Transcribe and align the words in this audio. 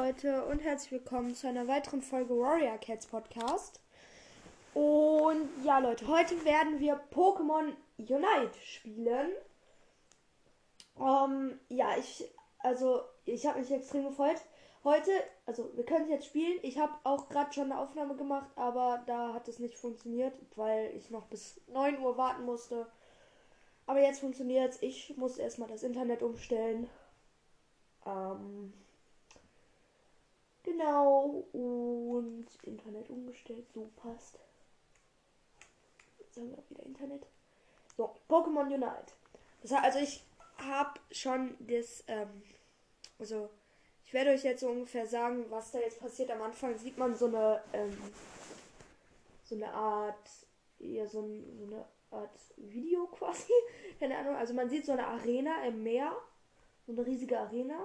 Leute 0.00 0.44
und 0.44 0.60
herzlich 0.60 0.92
willkommen 0.92 1.34
zu 1.34 1.48
einer 1.48 1.66
weiteren 1.66 2.02
Folge 2.02 2.38
Warrior 2.38 2.78
Cats 2.78 3.08
Podcast. 3.08 3.80
Und 4.72 5.48
ja 5.64 5.80
Leute, 5.80 6.06
heute 6.06 6.44
werden 6.44 6.78
wir 6.78 7.00
Pokémon 7.12 7.72
Unite 7.98 8.56
spielen. 8.62 9.32
Ähm, 11.00 11.58
ja, 11.68 11.96
ich, 11.98 12.30
also 12.60 13.00
ich 13.24 13.44
habe 13.44 13.58
mich 13.58 13.72
extrem 13.72 14.04
gefreut. 14.04 14.36
Heute, 14.84 15.10
also 15.46 15.68
wir 15.74 15.84
können 15.84 16.08
jetzt 16.08 16.26
spielen. 16.26 16.60
Ich 16.62 16.78
habe 16.78 16.92
auch 17.02 17.28
gerade 17.28 17.52
schon 17.52 17.72
eine 17.72 17.80
Aufnahme 17.80 18.14
gemacht, 18.14 18.50
aber 18.54 19.02
da 19.06 19.34
hat 19.34 19.48
es 19.48 19.58
nicht 19.58 19.76
funktioniert, 19.76 20.32
weil 20.54 20.94
ich 20.94 21.10
noch 21.10 21.26
bis 21.26 21.60
9 21.66 21.98
Uhr 21.98 22.16
warten 22.16 22.44
musste. 22.44 22.86
Aber 23.86 24.00
jetzt 24.00 24.20
funktioniert 24.20 24.74
es. 24.74 24.80
Ich 24.80 25.16
muss 25.16 25.38
erstmal 25.38 25.68
das 25.68 25.82
Internet 25.82 26.22
umstellen. 26.22 26.88
Ähm, 28.06 28.72
genau. 30.68 31.44
Und 31.52 32.46
Internet 32.62 33.10
umgestellt. 33.10 33.66
So 33.74 33.90
passt. 33.96 34.38
Jetzt 36.18 36.36
haben 36.36 36.50
wir 36.50 36.58
auch 36.58 36.70
wieder 36.70 36.84
Internet. 36.84 37.26
So, 37.96 38.14
Pokémon 38.28 38.66
Unite. 38.66 39.12
Das 39.62 39.72
heißt, 39.72 39.84
also 39.84 39.98
ich 39.98 40.24
habe 40.58 41.00
schon 41.10 41.56
das, 41.60 42.04
ähm, 42.06 42.42
also 43.18 43.50
ich 44.04 44.12
werde 44.14 44.30
euch 44.30 44.44
jetzt 44.44 44.60
so 44.60 44.68
ungefähr 44.68 45.06
sagen, 45.06 45.46
was 45.50 45.72
da 45.72 45.78
jetzt 45.78 46.00
passiert. 46.00 46.30
Am 46.30 46.42
Anfang 46.42 46.78
sieht 46.78 46.96
man 46.96 47.14
so 47.14 47.26
eine, 47.26 47.62
ähm, 47.72 47.96
so 49.44 49.54
eine 49.54 49.72
Art, 49.72 50.30
ja, 50.78 51.06
so, 51.06 51.20
ein, 51.22 51.44
so 51.58 51.64
eine 51.64 51.84
Art 52.10 52.38
Video 52.56 53.06
quasi. 53.12 53.52
Keine 53.98 54.16
Ahnung. 54.16 54.36
Also 54.36 54.54
man 54.54 54.70
sieht 54.70 54.86
so 54.86 54.92
eine 54.92 55.06
Arena 55.06 55.64
im 55.64 55.82
Meer. 55.82 56.16
So 56.86 56.92
eine 56.92 57.04
riesige 57.06 57.38
Arena. 57.38 57.84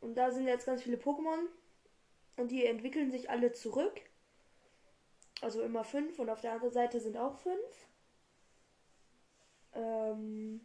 Und 0.00 0.14
da 0.14 0.30
sind 0.30 0.46
jetzt 0.46 0.66
ganz 0.66 0.82
viele 0.82 0.96
Pokémon. 0.96 1.46
Und 2.36 2.50
die 2.50 2.64
entwickeln 2.66 3.10
sich 3.10 3.30
alle 3.30 3.52
zurück. 3.52 4.00
Also 5.40 5.62
immer 5.62 5.84
fünf. 5.84 6.18
Und 6.18 6.30
auf 6.30 6.40
der 6.40 6.52
anderen 6.52 6.72
Seite 6.72 7.00
sind 7.00 7.16
auch 7.16 7.36
fünf. 7.36 7.88
Ähm 9.74 10.60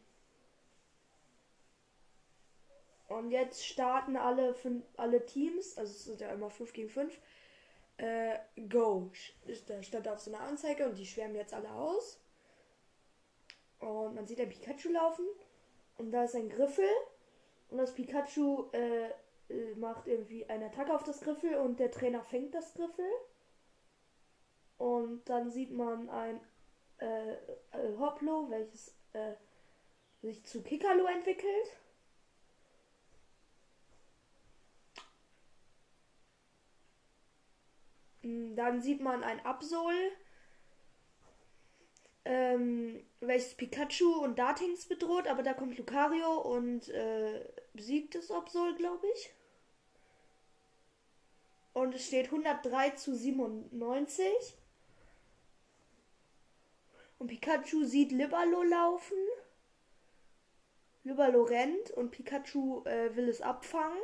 und 3.07 3.31
jetzt 3.31 3.65
starten 3.65 4.15
alle, 4.15 4.55
alle 4.97 5.25
Teams. 5.25 5.77
Also 5.77 5.91
es 5.91 6.05
sind 6.05 6.21
ja 6.21 6.31
immer 6.31 6.49
fünf 6.49 6.73
gegen 6.73 6.89
fünf 6.89 7.17
äh, 7.97 8.37
Go. 8.69 9.11
Da 9.67 9.81
stand 9.83 10.07
auf 10.07 10.19
so 10.19 10.33
einer 10.33 10.43
Anzeige 10.43 10.87
und 10.87 10.97
die 10.97 11.05
schwärmen 11.05 11.35
jetzt 11.35 11.53
alle 11.53 11.71
aus. 11.71 12.19
Und 13.79 14.15
man 14.15 14.25
sieht 14.25 14.39
ein 14.39 14.49
Pikachu 14.49 14.89
laufen. 14.89 15.25
Und 15.97 16.11
da 16.11 16.23
ist 16.23 16.35
ein 16.35 16.49
Griffel. 16.49 16.89
Und 17.69 17.77
das 17.77 17.93
Pikachu 17.93 18.69
äh, 18.71 19.09
äh, 19.53 19.75
macht 19.75 20.07
irgendwie 20.07 20.45
eine 20.49 20.65
Attacke 20.65 20.93
auf 20.93 21.03
das 21.03 21.21
Griffel 21.21 21.55
und 21.55 21.79
der 21.79 21.91
Trainer 21.91 22.23
fängt 22.23 22.53
das 22.53 22.73
Griffel. 22.73 23.05
Und 24.77 25.23
dann 25.29 25.51
sieht 25.51 25.71
man 25.71 26.09
ein 26.09 26.41
äh, 26.97 27.33
äh, 27.33 27.97
Hoplo, 27.97 28.49
welches 28.49 28.95
äh, 29.13 29.33
sich 30.21 30.43
zu 30.45 30.63
Kikalo 30.63 31.05
entwickelt. 31.05 31.77
Mm, 38.23 38.55
dann 38.55 38.81
sieht 38.81 39.01
man 39.01 39.23
ein 39.23 39.45
Absol, 39.45 39.93
ähm, 42.25 43.03
welches 43.19 43.55
Pikachu 43.55 44.23
und 44.23 44.39
Dartings 44.39 44.87
bedroht, 44.87 45.27
aber 45.27 45.43
da 45.43 45.53
kommt 45.53 45.77
Lucario 45.77 46.41
und 46.41 46.87
äh, 46.89 47.45
besiegt 47.73 48.15
das 48.15 48.31
Absol, 48.31 48.75
glaube 48.75 49.05
ich. 49.15 49.33
Und 51.73 51.95
es 51.95 52.07
steht 52.07 52.25
103 52.25 52.91
zu 52.91 53.15
97. 53.15 54.25
Und 57.17 57.27
Pikachu 57.27 57.83
sieht 57.83 58.11
Libalo 58.11 58.63
laufen. 58.63 59.17
Libalo 61.03 61.43
rennt 61.43 61.91
und 61.91 62.11
Pikachu 62.11 62.83
äh, 62.85 63.15
will 63.15 63.27
es 63.27 63.41
abfangen. 63.41 63.97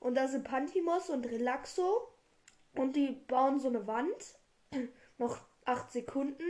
Und 0.00 0.14
da 0.14 0.28
sind 0.28 0.44
Pantimos 0.44 1.10
und 1.10 1.26
Relaxo. 1.26 2.08
Und 2.74 2.96
die 2.96 3.12
bauen 3.12 3.60
so 3.60 3.68
eine 3.68 3.86
Wand. 3.86 4.38
Noch 5.18 5.40
8 5.64 5.90
Sekunden. 5.90 6.44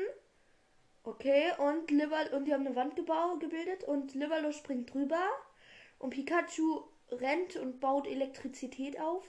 Okay, 1.05 1.53
und 1.59 1.91
Liver 1.91 2.33
und 2.33 2.45
die 2.45 2.55
haben 2.55 2.65
eine 2.65 2.77
Wand 2.77 2.95
gebaut, 2.95 3.41
gebildet 3.41 3.83
und 3.83 4.15
Livalo 4.15 4.53
springt 4.53 4.95
drüber 4.95 5.29
und 5.99 6.11
Pikachu 6.11 6.85
rennt 7.11 7.57
und 7.57 7.81
baut 7.81 8.07
Elektrizität 8.07 9.01
auf 9.01 9.29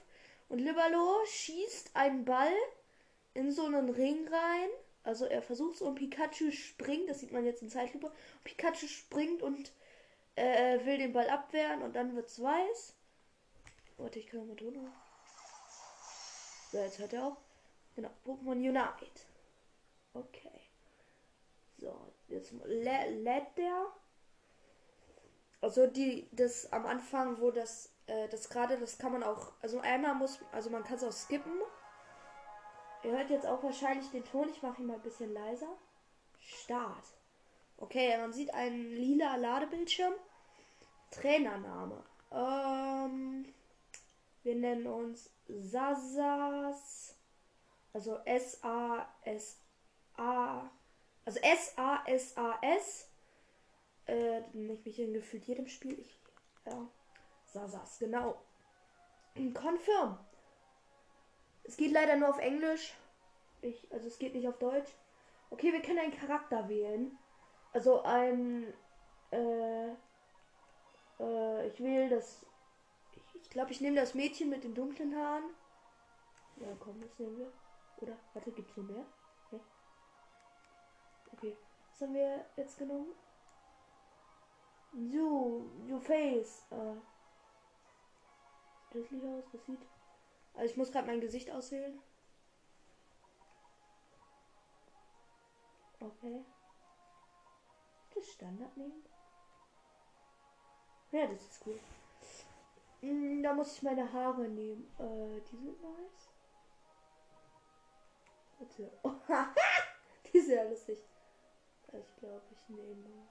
und 0.54 0.60
Livalo 0.60 1.26
schießt 1.26 1.96
einen 1.96 2.26
Ball 2.26 2.54
in 3.34 3.52
so 3.52 3.66
einen 3.66 3.90
Ring 3.90 4.28
rein. 4.28 4.70
Also 5.02 5.26
er 5.26 5.42
versucht 5.42 5.78
es 5.78 5.82
und 5.82 5.96
Pikachu 5.96 6.52
springt, 6.52 7.10
das 7.10 7.22
sieht 7.22 7.32
man 7.32 7.44
jetzt 7.44 7.64
in 7.64 7.72
Zeitlupe. 7.72 8.12
Pikachu 8.44 8.86
springt 8.86 9.42
und 9.42 9.72
äh, 10.36 10.86
will 10.86 11.00
den 11.00 11.12
Ball 11.12 11.28
abwehren 11.28 11.82
und 11.82 11.96
dann 11.96 12.16
wird's 12.16 12.40
weiß. 12.40 12.94
Warte, 13.98 14.20
ich 14.20 14.28
kann 14.28 14.48
mal 14.48 14.56
drüber. 14.56 14.80
So, 16.72 16.78
jetzt 16.78 17.00
hört 17.00 17.14
er 17.14 17.26
auch. 17.26 17.38
Genau, 17.96 18.12
Pokémon 18.24 18.52
Unite. 18.52 19.22
Okay. 20.14 20.62
So, 21.80 22.14
jetzt 22.28 22.54
lädt 22.66 23.58
der. 23.58 23.88
Also 25.62 25.88
die, 25.88 26.30
das 26.32 26.72
am 26.72 26.86
Anfang, 26.86 27.42
wo 27.42 27.50
das, 27.50 27.90
äh, 28.08 28.28
das 28.30 28.50
gerade, 28.50 28.78
das 28.78 28.98
kann 28.98 29.12
man 29.14 29.24
auch, 29.24 29.54
also 29.62 29.80
einmal 29.80 30.16
muss, 30.16 30.40
also 30.52 30.70
man 30.70 30.84
kann 30.84 30.98
es 30.98 31.04
auch 31.04 31.12
skippen. 31.12 31.54
Ihr 33.04 33.12
hört 33.12 33.30
jetzt 33.30 33.46
auch 33.46 33.64
wahrscheinlich 33.64 34.10
den 34.12 34.24
Ton, 34.24 34.50
ich 34.50 34.62
mache 34.62 34.82
ihn 34.82 34.88
mal 34.88 34.96
ein 34.96 35.02
bisschen 35.02 35.34
leiser. 35.34 35.78
Start. 36.40 37.06
Okay, 37.78 38.18
man 38.18 38.34
sieht 38.34 38.54
einen 38.54 38.92
lila 38.96 39.36
Ladebildschirm. 39.36 40.14
Trainername. 41.12 42.04
Ähm, 42.32 43.54
wir 44.44 44.56
nennen 44.56 44.88
uns 44.88 45.30
Sasas. 45.48 47.16
Also 47.94 48.18
S-A-S-A. 48.26 49.62
Also 51.26 51.40
S-A-S-A-S. 51.40 53.10
Äh, 54.08 54.40
ich 54.40 54.86
mich 54.86 55.00
in 55.00 55.14
gefühlt 55.14 55.46
jedem 55.46 55.68
Spiel. 55.68 56.00
Ich, 56.00 56.18
ja. 56.66 56.88
Sasas, 57.54 58.00
genau. 58.00 58.42
Confirm. 59.36 60.18
Es 61.64 61.78
geht 61.78 61.92
leider 61.92 62.18
nur 62.18 62.30
auf 62.30 62.40
Englisch. 62.40 62.94
Ich, 63.62 63.92
also 63.94 64.08
es 64.08 64.20
geht 64.20 64.36
nicht 64.36 64.48
auf 64.48 64.58
Deutsch. 64.58 64.92
Okay, 65.50 65.72
wir 65.72 65.82
können 65.82 66.00
einen 66.00 66.18
Charakter 66.18 66.68
wählen. 66.68 67.18
Also 67.72 68.02
ein. 68.04 68.74
Äh, 69.32 69.90
äh, 71.20 71.68
ich 71.68 71.82
wähle 71.82 72.10
das 72.10 72.46
glaube, 73.54 73.72
ich 73.72 73.82
nehme 73.82 73.96
das 73.96 74.16
Mädchen 74.16 74.50
mit 74.50 74.64
den 74.64 74.74
dunklen 74.74 75.16
Haaren. 75.16 75.44
Ja, 76.58 76.68
komm, 76.80 77.00
das 77.00 77.18
nehmen 77.20 77.38
wir. 77.38 77.52
Oder, 78.02 78.18
warte, 78.34 78.52
gibt 78.52 78.70
es 78.72 78.78
noch 78.78 78.84
mehr? 78.84 79.06
Okay. 79.48 79.62
okay. 81.32 81.58
Was 81.92 82.02
haben 82.02 82.16
wir 82.16 82.46
jetzt 82.58 82.78
genommen? 82.78 83.14
So, 84.92 85.66
your 85.88 86.02
face. 86.02 86.66
Äh, 86.72 86.96
sieht 89.02 89.24
aus, 89.24 89.44
das 89.52 89.66
sieht. 89.66 89.80
Also 90.54 90.72
ich 90.72 90.78
muss 90.78 90.92
gerade 90.92 91.08
mein 91.08 91.22
Gesicht 91.22 91.50
auswählen. 91.50 92.00
Okay. 96.00 96.44
Das 98.14 98.28
Standard 98.28 98.76
nehmen. 98.78 99.04
Ja, 101.12 101.28
das 101.28 101.42
ist 101.42 101.66
cool. 101.66 101.80
Mm, 103.02 103.42
da 103.42 103.54
muss 103.54 103.76
ich 103.76 103.84
meine 103.84 104.12
Haare 104.12 104.48
nehmen. 104.48 104.90
Äh, 105.00 105.42
die 105.42 105.58
sind 105.58 105.82
nice. 105.82 106.30
Warte. 108.60 108.92
die 110.34 110.40
sind 110.40 110.56
ja 110.56 110.64
lustig. 110.64 111.00
Ich 111.88 112.16
glaube, 112.18 112.42
ich 112.52 112.70
nehme. 112.70 113.28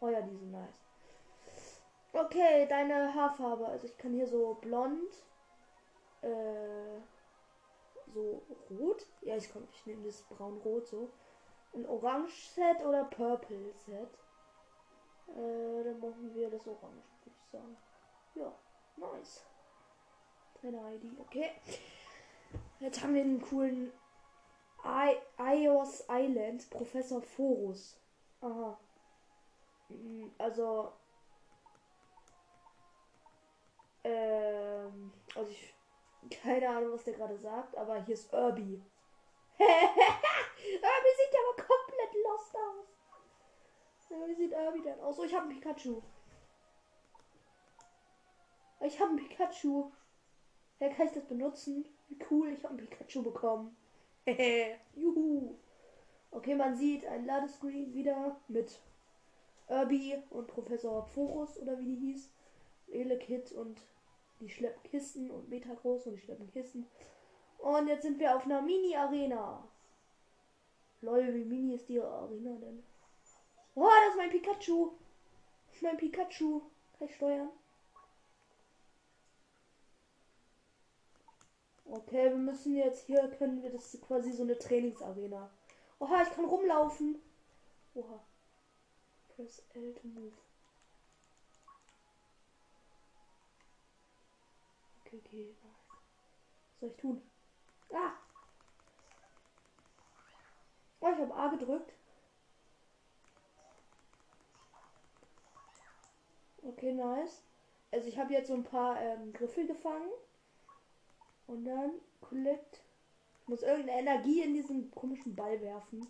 Oh 0.00 0.08
ja, 0.08 0.22
die 0.22 0.36
sind 0.36 0.50
nice. 0.50 0.87
Okay, 2.20 2.66
deine 2.68 3.14
Haarfarbe. 3.14 3.66
Also 3.68 3.86
ich 3.86 3.96
kann 3.96 4.12
hier 4.12 4.26
so 4.26 4.54
blond. 4.54 5.12
Äh, 6.22 6.98
so 8.12 8.42
rot. 8.70 9.06
Ja, 9.20 9.36
ich 9.36 9.52
komme. 9.52 9.68
Ich 9.72 9.86
nehme 9.86 10.04
das 10.04 10.22
braun-rot 10.22 10.88
so. 10.88 11.10
Ein 11.74 11.86
Orange-Set 11.86 12.84
oder 12.84 13.04
Purple-Set. 13.04 14.08
Äh, 15.28 15.84
dann 15.84 16.00
machen 16.00 16.34
wir 16.34 16.50
das 16.50 16.66
Orange, 16.66 17.04
würde 17.22 17.36
ich 17.36 17.50
sagen. 17.52 17.76
Ja, 18.34 18.52
nice. 18.96 19.44
Trainer-ID, 20.60 21.20
okay. 21.20 21.50
Jetzt 22.80 23.02
haben 23.02 23.14
wir 23.14 23.22
einen 23.22 23.40
coolen 23.40 23.92
I 24.84 25.16
Ios 25.38 26.04
Island, 26.08 26.68
Professor 26.70 27.22
Forus. 27.22 27.96
Aha. 28.40 28.76
Mm, 29.88 30.30
Also. 30.38 30.92
Ähm. 34.08 35.12
Also 35.34 35.50
ich. 35.50 35.74
Keine 36.42 36.68
Ahnung, 36.68 36.92
was 36.92 37.04
der 37.04 37.14
gerade 37.14 37.38
sagt, 37.38 37.76
aber 37.76 38.02
hier 38.02 38.14
ist 38.14 38.32
Irby. 38.32 38.62
Irby 39.58 41.10
sieht 41.16 41.38
aber 41.38 41.56
komplett 41.56 42.24
lost 42.24 42.56
aus. 42.56 44.28
Wie 44.28 44.34
sieht 44.34 44.52
Irby 44.52 44.82
denn 44.82 45.00
aus? 45.00 45.18
Oh, 45.18 45.24
ich 45.24 45.34
habe 45.34 45.46
ein 45.46 45.54
Pikachu. 45.54 46.02
Ich 48.80 49.00
habe 49.00 49.12
ein 49.12 49.16
Pikachu. 49.16 49.90
Ja, 50.80 50.88
kann 50.90 51.06
ich 51.06 51.12
das 51.12 51.26
benutzen? 51.26 51.88
Wie 52.08 52.18
cool, 52.30 52.52
ich 52.52 52.64
habe 52.64 52.74
ein 52.74 52.88
Pikachu 52.88 53.22
bekommen. 53.22 53.76
Juhu. 54.94 55.54
Okay, 56.30 56.54
man 56.54 56.76
sieht 56.76 57.06
ein 57.06 57.24
Ladescreen 57.24 57.94
wieder 57.94 58.36
mit 58.48 58.80
Irby 59.68 60.22
und 60.30 60.46
Professor 60.46 61.06
Pforus 61.06 61.58
oder 61.58 61.78
wie 61.78 61.86
die 61.86 61.96
hieß. 61.96 62.30
Elekid 62.90 63.52
und 63.52 63.82
die 64.40 64.48
schleppen 64.48 64.82
Kisten 64.84 65.30
und 65.30 65.48
Metagroß 65.48 66.06
und 66.06 66.14
die 66.14 66.20
schleppen 66.20 66.50
Kisten. 66.50 66.86
Und 67.58 67.88
jetzt 67.88 68.02
sind 68.02 68.18
wir 68.18 68.36
auf 68.36 68.44
einer 68.44 68.62
Mini-Arena. 68.62 69.68
Lol, 71.00 71.34
wie 71.34 71.44
mini 71.44 71.74
ist 71.74 71.88
die 71.88 72.00
Arena 72.00 72.56
denn? 72.56 72.82
Oh, 73.74 73.86
das 73.86 74.10
ist 74.10 74.16
mein 74.16 74.30
Pikachu. 74.30 74.90
Das 75.66 75.76
ist 75.76 75.82
mein 75.82 75.96
Pikachu. 75.96 76.60
Kann 76.98 77.08
ich 77.08 77.14
steuern? 77.14 77.50
Okay, 81.84 82.30
wir 82.30 82.36
müssen 82.36 82.76
jetzt 82.76 83.06
hier, 83.06 83.28
können 83.38 83.62
wir 83.62 83.70
das 83.70 83.96
quasi 84.00 84.32
so 84.32 84.42
eine 84.42 84.58
Trainingsarena. 84.58 85.50
Oha, 86.00 86.22
ich 86.22 86.30
kann 86.30 86.44
rumlaufen. 86.44 87.22
Oha. 87.94 88.20
Press 89.28 89.62
L 89.74 89.94
to 89.94 90.08
move. 90.08 90.34
Okay, 95.08 95.20
okay. 95.22 95.54
Was 96.70 96.80
soll 96.80 96.90
ich 96.90 96.96
tun? 96.96 97.22
Ah! 97.92 98.12
Oh, 101.00 101.08
ich 101.08 101.18
habe 101.18 101.34
A 101.34 101.48
gedrückt. 101.48 101.94
Okay, 106.62 106.92
nice. 106.92 107.42
Also 107.90 108.08
ich 108.08 108.18
habe 108.18 108.34
jetzt 108.34 108.48
so 108.48 108.54
ein 108.54 108.64
paar 108.64 109.00
ähm, 109.00 109.32
Griffel 109.32 109.66
gefangen. 109.66 110.10
Und 111.46 111.64
dann 111.64 111.92
collect. 112.20 112.82
Ich 113.40 113.48
muss 113.48 113.62
irgendeine 113.62 114.00
Energie 114.00 114.42
in 114.42 114.52
diesen 114.52 114.90
komischen 114.90 115.34
Ball 115.34 115.58
werfen. 115.62 116.06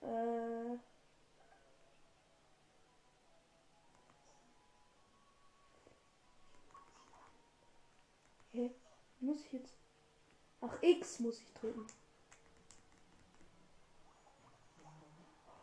Äh. 0.00 0.93
Hä? 8.54 8.70
Muss 9.20 9.44
ich 9.44 9.52
jetzt. 9.52 9.76
Ach, 10.60 10.80
X 10.80 11.18
muss 11.18 11.40
ich 11.40 11.52
drücken. 11.54 11.86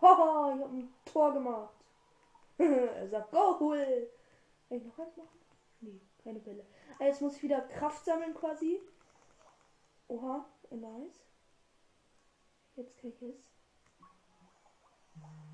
Haha, 0.02 0.54
ich 0.56 0.62
hab 0.62 0.72
ein 0.72 0.94
Tor 1.06 1.34
gemacht. 1.34 1.74
er 2.58 3.08
sagt, 3.08 3.32
go, 3.32 3.60
hol. 3.60 4.10
Kann 4.68 4.78
ich 4.78 4.84
noch 4.84 4.98
was 4.98 5.16
machen? 5.16 5.40
Nee, 5.80 6.02
keine 6.22 6.40
Bälle. 6.40 6.66
Ah, 7.00 7.06
Jetzt 7.06 7.22
muss 7.22 7.38
ich 7.38 7.44
wieder 7.44 7.62
Kraft 7.62 8.04
sammeln 8.04 8.34
quasi. 8.34 8.82
Oha, 10.10 10.46
nice. 10.70 11.26
Jetzt 12.76 12.98
kann 12.98 13.12
ich 13.12 13.22
es. 13.22 13.50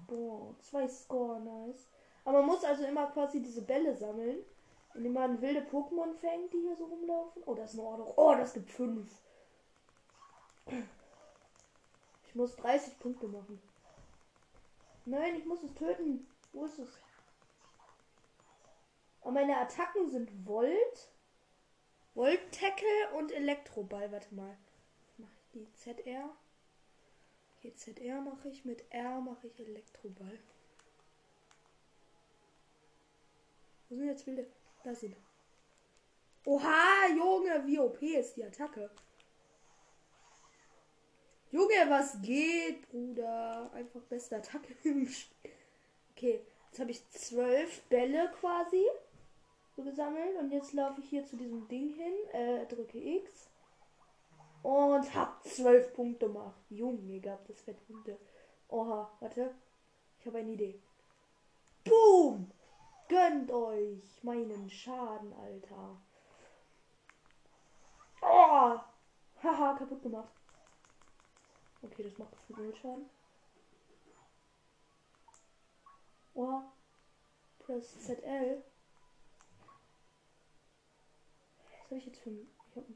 Boah, 0.08 0.56
zwei 0.60 0.88
Score, 0.88 1.40
nice. 1.40 1.88
Aber 2.26 2.40
man 2.40 2.48
muss 2.48 2.64
also 2.64 2.84
immer 2.84 3.08
quasi 3.12 3.42
diese 3.44 3.62
Bälle 3.62 3.96
sammeln, 3.96 4.44
indem 4.94 5.14
man 5.14 5.42
wilde 5.42 5.62
Pokémon 5.62 6.14
fängt, 6.16 6.54
die 6.54 6.60
hier 6.60 6.76
so 6.76 6.86
rumlaufen. 6.86 7.44
Oh, 7.46 7.56
das 7.56 7.74
ist 7.74 7.80
eine 7.80 7.88
Ordnung. 7.88 8.14
Oh, 8.16 8.36
das 8.36 8.54
gibt 8.54 8.72
fünf. 8.72 9.12
Ich 12.28 12.36
muss 12.36 12.56
30 12.56 13.00
Punkte 13.00 13.28
machen. 13.28 13.62
Nein, 15.06 15.36
ich 15.36 15.46
muss 15.46 15.64
es 15.64 15.74
töten. 15.74 16.28
Wo 16.52 16.66
ist 16.66 16.80
es? 16.80 16.90
Aber 19.22 19.32
meine 19.32 19.58
Attacken 19.58 20.10
sind 20.10 20.30
Volt, 20.46 21.12
Volt 22.16 22.52
Tackle 22.52 23.14
und 23.18 23.32
Elektroball. 23.32 24.12
Warte 24.12 24.34
mal. 24.34 24.58
Mache 25.18 25.32
ich 25.40 25.50
die 25.52 25.74
ZR? 25.74 26.30
Okay, 27.58 27.74
ZR 27.74 28.22
mache 28.22 28.50
ich. 28.50 28.66
Mit 28.66 28.84
R 28.92 29.22
mache 29.22 29.48
ich 29.48 29.60
Elektroball. 29.60 30.40
Wo 33.90 33.96
sind 33.96 34.08
jetzt 34.08 34.28
wilde? 34.28 34.48
Da 34.88 34.96
sind. 34.96 35.18
Oha, 36.46 37.10
Junge, 37.10 37.62
wie 37.66 37.78
OP 37.78 38.02
ist 38.02 38.38
die 38.38 38.46
Attacke? 38.46 38.90
Junge, 41.52 41.90
was 41.90 42.22
geht, 42.22 42.88
Bruder? 42.90 43.70
Einfach 43.74 44.00
beste 44.04 44.38
Attacke 44.38 44.74
im 44.86 45.06
Spiel. 45.10 45.52
Okay, 46.16 46.42
jetzt 46.70 46.80
habe 46.80 46.92
ich 46.92 47.06
zwölf 47.10 47.82
Bälle 47.90 48.32
quasi 48.40 48.86
so 49.76 49.84
gesammelt 49.84 50.38
und 50.38 50.54
jetzt 50.54 50.72
laufe 50.72 51.02
ich 51.02 51.10
hier 51.10 51.26
zu 51.26 51.36
diesem 51.36 51.68
Ding 51.68 51.90
hin, 51.90 52.14
äh, 52.32 52.66
drücke 52.68 52.98
X 52.98 53.50
und 54.64 55.14
hab 55.14 55.46
zwölf 55.46 55.94
Punkte 55.94 56.28
gemacht. 56.28 56.62
Junge, 56.70 57.20
gab 57.20 57.46
das 57.46 57.60
fette 57.60 57.84
Punkte. 57.84 58.18
Oha, 58.70 59.12
warte, 59.20 59.54
ich 60.18 60.26
habe 60.26 60.38
eine 60.38 60.54
Idee. 60.54 60.80
Boom! 61.84 62.50
Gönnt 63.08 63.52
euch 63.52 64.24
meinen 64.24 64.70
Schaden, 64.70 65.34
Alter. 65.34 65.98
Oh! 68.22 68.80
Haha, 69.44 69.74
kaputt 69.78 70.02
gemacht. 70.02 70.34
Okay, 71.82 72.04
das 72.04 72.18
macht 72.18 72.36
für 72.48 72.54
null 72.54 72.76
Schaden. 72.76 73.10
Oh. 76.34 76.62
Press 77.60 78.00
ZL. 78.06 78.64
Was 81.58 81.84
habe 81.86 81.96
ich 81.98 82.06
jetzt 82.06 82.20
für 82.20 82.30
ein. 82.30 82.48
Ich 82.70 82.76
habe 82.76 82.88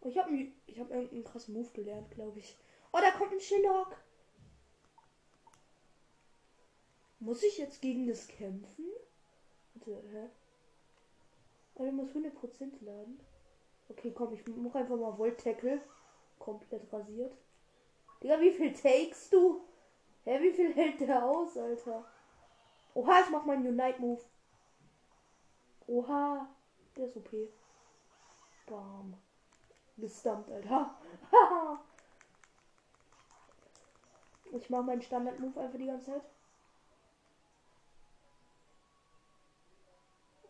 oh, 0.00 0.08
ich 0.08 0.18
hab, 0.18 0.28
ich 0.66 0.80
hab 0.80 0.90
irgendeinen 0.90 1.24
krassen 1.24 1.54
Move 1.54 1.70
gelernt, 1.72 2.10
glaube 2.10 2.38
ich. 2.38 2.56
Oh, 2.92 2.98
da 3.00 3.10
kommt 3.10 3.32
ein 3.32 3.40
Shillock. 3.40 3.96
Muss 7.20 7.42
ich 7.42 7.58
jetzt 7.58 7.82
gegen 7.82 8.06
das 8.06 8.26
kämpfen? 8.26 8.86
Warte, 9.86 10.08
hä? 10.08 10.28
Oh, 11.74 11.84
der 11.84 11.92
muss 11.92 12.10
100% 12.10 12.84
laden. 12.84 13.20
Okay, 13.88 14.12
komm, 14.12 14.34
ich 14.34 14.46
mach 14.46 14.74
einfach 14.74 14.96
mal 14.96 15.16
Volt 15.18 15.42
Tackle. 15.42 15.80
Komplett 16.38 16.92
rasiert. 16.92 17.36
Digga, 18.22 18.40
wie 18.40 18.52
viel 18.52 18.72
takes 18.72 19.30
du? 19.30 19.62
Hä, 20.24 20.40
wie 20.42 20.52
viel 20.52 20.74
hält 20.74 21.00
der 21.00 21.24
aus, 21.24 21.56
Alter? 21.56 22.04
Oha, 22.94 23.20
ich 23.20 23.30
mach 23.30 23.44
meinen 23.44 23.66
Unite 23.66 24.00
Move. 24.00 24.20
Oha, 25.86 26.48
der 26.96 27.06
ist 27.06 27.16
OP. 27.16 27.30
Bam. 28.66 29.14
Gestumpt, 29.96 30.50
Alter. 30.50 30.94
Ich 34.52 34.68
mach 34.68 34.82
meinen 34.82 35.00
Standard 35.00 35.38
Move 35.38 35.60
einfach 35.60 35.78
die 35.78 35.86
ganze 35.86 36.06
Zeit. 36.06 36.22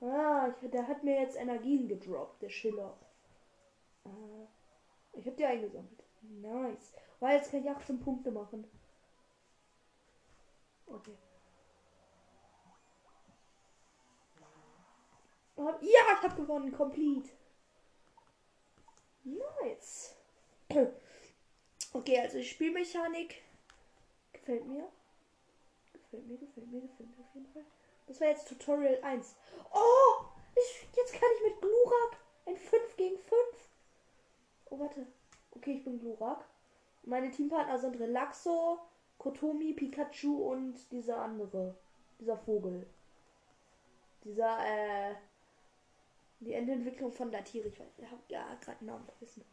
Ah, 0.00 0.48
ich, 0.48 0.70
der 0.70 0.88
hat 0.88 1.04
mir 1.04 1.20
jetzt 1.20 1.36
Energien 1.36 1.86
gedroppt, 1.88 2.42
der 2.42 2.48
Schiller. 2.48 2.96
Äh, 4.04 5.18
ich 5.18 5.26
hab 5.26 5.36
die 5.36 5.44
eingesammelt. 5.44 6.04
Nice. 6.22 6.92
Weil 7.18 7.36
jetzt 7.36 7.50
kann 7.50 7.60
ich 7.60 7.70
18 7.70 8.00
Punkte 8.00 8.30
machen. 8.30 8.64
Okay. 10.86 11.16
Ja, 15.56 15.68
ich 15.80 16.22
habe 16.22 16.40
gewonnen. 16.40 16.72
Complete. 16.72 17.30
Nice. 19.24 20.16
Okay, 21.92 22.20
also 22.20 22.40
Spielmechanik 22.42 23.42
gefällt 24.32 24.66
mir. 24.66 24.88
Gefällt 25.92 26.26
mir, 26.26 26.38
gefällt 26.38 26.70
mir, 26.70 26.80
gefällt 26.82 27.16
mir 27.16 27.24
auf 27.24 27.34
jeden 27.34 27.52
Fall. 27.52 27.64
Das 28.10 28.20
war 28.20 28.26
jetzt 28.26 28.48
Tutorial 28.48 28.98
1. 29.04 29.36
Oh, 29.72 30.24
ich, 30.56 30.88
jetzt 30.96 31.12
kann 31.12 31.28
ich 31.36 31.52
mit 31.52 31.60
Glurak 31.60 32.16
ein 32.44 32.56
5 32.56 32.96
gegen 32.96 33.16
5. 33.16 33.40
Oh, 34.68 34.80
warte. 34.80 35.06
Okay, 35.52 35.74
ich 35.74 35.84
bin 35.84 36.00
Glurak. 36.00 36.44
Meine 37.04 37.30
Teampartner 37.30 37.78
sind 37.78 38.00
Relaxo, 38.00 38.80
Kotomi, 39.16 39.74
Pikachu 39.74 40.50
und 40.50 40.90
dieser 40.90 41.18
andere. 41.18 41.76
Dieser 42.18 42.36
Vogel. 42.36 42.84
Dieser, 44.24 44.58
äh, 44.58 45.14
die 46.40 46.54
Endentwicklung 46.54 47.12
von. 47.12 47.32
Ich 47.32 47.36
weiß, 47.36 47.54
ich 47.54 48.10
habe 48.10 48.22
ja 48.26 48.44
gerade 48.60 48.78
einen 48.80 48.86
Namen 48.88 49.06
vergessen. 49.06 49.44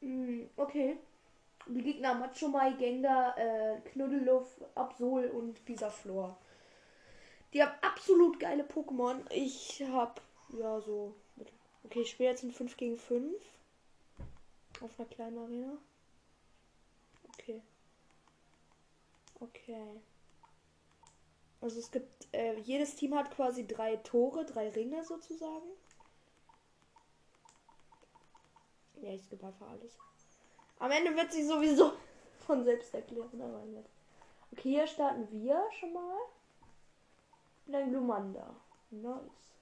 Hm, 0.00 0.48
okay. 0.56 0.96
Die 1.72 1.82
Gegner 1.82 2.14
Machomai, 2.14 2.72
Gengar, 2.72 3.38
äh, 3.38 3.80
Knuddeluff, 3.92 4.60
Absol 4.74 5.30
und 5.30 5.64
Bisaflor. 5.64 6.36
Die 7.52 7.62
haben 7.62 7.72
absolut 7.80 8.40
geile 8.40 8.64
Pokémon. 8.64 9.20
Ich 9.30 9.82
hab, 9.92 10.20
ja, 10.58 10.80
so. 10.80 11.14
Okay, 11.84 12.02
ich 12.02 12.10
spiele 12.10 12.30
jetzt 12.30 12.42
ein 12.42 12.50
5 12.50 12.76
gegen 12.76 12.96
5. 12.96 13.34
Auf 14.80 14.98
einer 14.98 15.08
kleinen 15.08 15.38
Arena. 15.38 15.78
Okay. 17.34 17.62
Okay. 19.38 20.00
Also 21.60 21.78
es 21.78 21.90
gibt, 21.90 22.26
äh, 22.32 22.58
jedes 22.60 22.96
Team 22.96 23.14
hat 23.14 23.30
quasi 23.30 23.66
drei 23.66 23.96
Tore, 23.96 24.44
drei 24.44 24.70
Ringe 24.70 25.04
sozusagen. 25.04 25.68
Ja, 29.02 29.12
ich 29.12 29.28
gebe 29.28 29.46
einfach 29.46 29.68
alles. 29.68 29.96
Am 30.80 30.90
Ende 30.90 31.14
wird 31.14 31.30
sich 31.30 31.46
sowieso 31.46 31.92
von 32.46 32.64
selbst 32.64 32.92
erklären, 32.94 33.40
aber 33.40 33.64
nicht. 33.66 33.88
Okay, 34.52 34.70
hier 34.70 34.86
starten 34.86 35.28
wir 35.30 35.62
schon 35.78 35.92
mal. 35.92 36.18
Mit 37.66 37.76
einem 37.76 37.90
Glumanda. 37.90 38.56
Nice. 38.90 39.52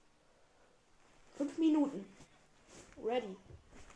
Fünf 1.37 1.59
Minuten. 1.59 2.07
Ready. 3.05 3.37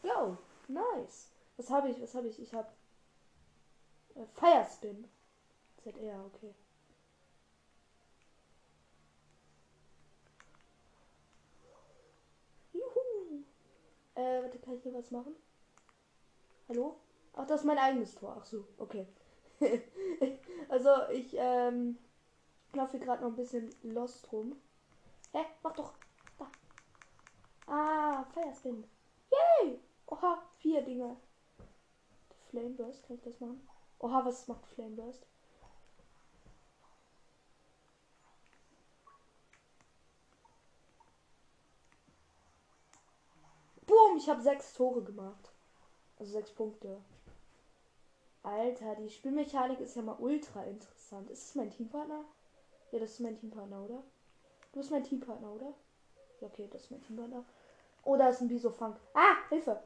Go. 0.02 0.36
Nice. 0.68 1.30
Was 1.56 1.70
habe 1.70 1.90
ich? 1.90 2.02
Was 2.02 2.14
habe 2.14 2.28
ich? 2.28 2.38
Ich 2.40 2.52
habe 2.52 2.68
äh, 4.16 4.26
Fire 4.34 4.66
Spin. 4.70 5.08
ZR, 5.82 6.24
okay. 6.26 6.54
Juhu. 12.72 13.42
Äh, 14.14 14.42
warte, 14.42 14.58
kann 14.58 14.74
ich 14.74 14.82
hier 14.82 14.94
was 14.94 15.10
machen? 15.10 15.34
Hallo? 16.68 16.96
Ach, 17.34 17.46
das 17.46 17.60
ist 17.60 17.66
mein 17.66 17.78
eigenes 17.78 18.14
Tor. 18.14 18.36
Ach 18.38 18.44
so, 18.44 18.66
okay. 18.78 19.06
also, 20.68 20.90
ich, 21.10 21.34
ähm, 21.38 21.98
laufe 22.74 22.98
gerade 22.98 23.22
noch 23.22 23.30
ein 23.30 23.36
bisschen 23.36 23.70
lost 23.82 24.30
rum. 24.32 24.56
Hä? 25.32 25.44
Mach 25.62 25.72
doch. 25.72 25.92
Da. 26.38 26.50
Ah, 27.66 28.24
Firespin. 28.32 28.84
Yay! 29.30 29.80
Oha, 30.06 30.42
vier 30.58 30.82
Dinger. 30.82 31.16
Flameburst, 32.50 33.02
kann 33.06 33.16
ich 33.16 33.22
das 33.22 33.40
machen? 33.40 33.66
Oha, 33.98 34.24
was 34.24 34.46
macht 34.48 34.66
Flameburst? 34.66 35.26
Boom, 43.86 44.16
ich 44.16 44.28
habe 44.28 44.42
sechs 44.42 44.74
Tore 44.74 45.02
gemacht. 45.02 45.52
Also 46.18 46.32
sechs 46.32 46.52
Punkte. 46.52 47.02
Alter, 48.42 48.96
die 48.96 49.08
Spielmechanik 49.08 49.80
ist 49.80 49.94
ja 49.94 50.02
mal 50.02 50.16
ultra 50.18 50.64
interessant. 50.64 51.30
Ist 51.30 51.48
es 51.48 51.54
mein 51.54 51.70
Teampartner? 51.70 52.24
Ja, 52.90 52.98
das 52.98 53.12
ist 53.12 53.20
mein 53.20 53.38
Teampartner, 53.38 53.82
oder? 53.82 54.02
Du 54.72 54.80
bist 54.80 54.90
mein 54.90 55.04
Teampartner, 55.04 55.52
oder? 55.52 55.74
Ja, 56.40 56.48
okay, 56.48 56.68
das 56.70 56.82
ist 56.82 56.90
mein 56.90 57.02
Teampartner. 57.02 57.44
Oh, 58.04 58.16
da 58.16 58.28
ist 58.28 58.40
ein 58.40 58.48
Bisofunk. 58.48 58.96
Ah, 59.14 59.36
Hilfe! 59.48 59.82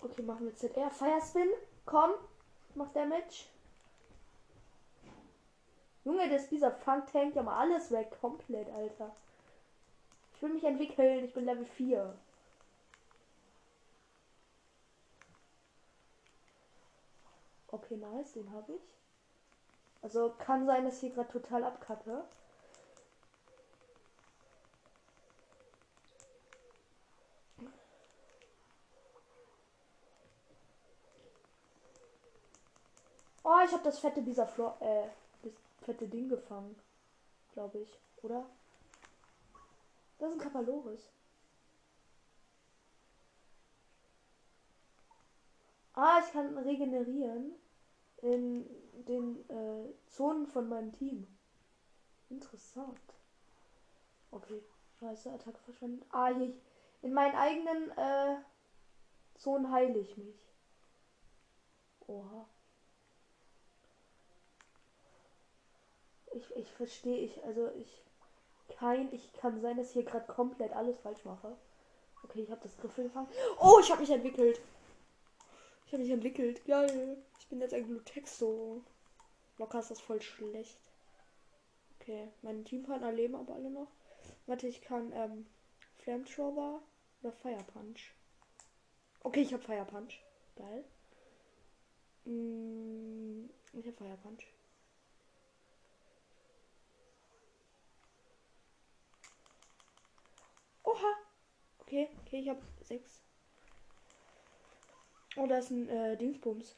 Okay, 0.00 0.22
machen 0.22 0.46
wir 0.46 0.54
ZR. 0.54 0.90
Firespin. 0.90 1.48
Komm. 1.86 2.12
Mach 2.74 2.92
Damage. 2.92 3.46
Junge, 6.04 6.28
das, 6.28 6.48
dieser 6.48 6.70
Funk 6.70 7.10
tankt 7.10 7.34
ja 7.34 7.42
mal 7.42 7.58
alles 7.58 7.90
weg. 7.90 8.16
Komplett, 8.20 8.68
Alter. 8.68 9.16
Ich 10.34 10.42
will 10.42 10.50
mich 10.50 10.64
entwickeln. 10.64 11.24
Ich 11.24 11.32
bin 11.32 11.44
Level 11.44 11.64
4. 11.64 12.14
Okay, 17.68 17.96
nice. 17.96 18.32
Den 18.32 18.52
habe 18.52 18.72
ich. 18.72 18.82
Also 20.02 20.34
kann 20.38 20.66
sein, 20.66 20.84
dass 20.84 20.94
ich 20.94 21.00
hier 21.00 21.10
gerade 21.10 21.32
total 21.32 21.64
abkacke. 21.64 22.24
Oh, 33.42 33.60
ich 33.64 33.72
habe 33.72 33.82
das 33.84 33.98
fette 33.98 34.22
dieser 34.22 34.46
Flor 34.46 34.76
äh, 34.80 35.08
das 35.42 35.52
fette 35.82 36.08
Ding 36.08 36.28
gefangen. 36.28 36.76
Glaube 37.52 37.78
ich, 37.78 37.98
oder? 38.22 38.46
Das 40.18 40.28
ist 40.28 40.34
ein 40.34 40.40
Kapaloris. 40.40 41.10
Ah, 45.94 46.20
ich 46.24 46.32
kann 46.32 46.58
regenerieren 46.58 47.54
in 48.18 48.66
den 49.06 49.48
äh, 49.48 49.94
Zonen 50.06 50.46
von 50.46 50.68
meinem 50.68 50.92
Team. 50.92 51.26
Interessant. 52.30 52.98
Okay, 54.30 54.60
scheiße, 54.98 55.32
Attacke 55.32 55.58
verschwendet. 55.58 56.04
Ah, 56.10 56.34
hier, 56.34 56.52
in 57.02 57.12
meinen 57.12 57.36
eigenen 57.36 57.90
äh, 57.92 58.36
Zonen 59.34 59.70
heile 59.70 59.98
ich 59.98 60.16
mich. 60.16 60.52
Oha. 62.06 62.48
Ich, 66.34 66.56
ich 66.56 66.72
verstehe, 66.72 67.18
ich, 67.18 67.44
also 67.44 67.70
ich, 67.76 68.02
kein, 68.68 69.12
ich 69.12 69.32
kann 69.34 69.60
sein, 69.60 69.76
dass 69.76 69.88
ich 69.88 69.92
hier 69.94 70.04
gerade 70.04 70.26
komplett 70.26 70.72
alles 70.72 70.98
falsch 70.98 71.24
mache. 71.24 71.56
Okay, 72.24 72.42
ich 72.42 72.50
habe 72.50 72.62
das 72.62 72.76
Griffel 72.78 73.04
gefangen. 73.04 73.28
Oh, 73.60 73.78
ich 73.80 73.90
habe 73.90 74.00
mich 74.00 74.10
entwickelt. 74.10 74.60
Ich 75.86 75.92
habe 75.92 76.02
mich 76.02 76.12
entwickelt. 76.12 76.64
Geil. 76.64 77.22
Ich 77.38 77.48
bin 77.48 77.60
jetzt 77.60 77.74
ein 77.74 77.86
Glutexo. 77.86 78.82
Locker 79.58 79.80
ist 79.80 79.90
das 79.90 80.00
voll 80.00 80.20
schlecht. 80.22 80.78
Okay, 82.00 82.28
meine 82.42 82.64
Teampartner 82.64 83.12
leben 83.12 83.34
aber 83.34 83.54
alle 83.54 83.70
noch. 83.70 83.88
Warte, 84.46 84.66
ich 84.66 84.80
kann 84.80 85.12
ähm, 85.14 85.46
Flamethrower 85.98 86.82
oder 87.22 87.32
Fire 87.32 87.64
Punch. 87.72 88.14
Okay, 89.20 89.42
ich 89.42 89.52
habe 89.52 89.62
Fire 89.62 89.84
Punch. 89.84 90.20
Geil. 90.56 90.84
Mm, 92.24 93.48
ich 93.72 93.86
habe 93.86 93.96
Fire 93.96 94.18
Punch. 94.22 94.44
Oha. 100.94 101.12
Okay, 101.80 102.08
okay, 102.20 102.38
ich 102.38 102.48
habe 102.48 102.62
sechs. 102.82 103.20
Oh, 105.36 105.46
da 105.48 105.58
ist 105.58 105.70
ein 105.70 105.88
äh, 105.88 106.16
Dingsbums. 106.16 106.76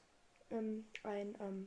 Ähm, 0.50 0.86
ein, 1.02 1.36
ähm. 1.40 1.66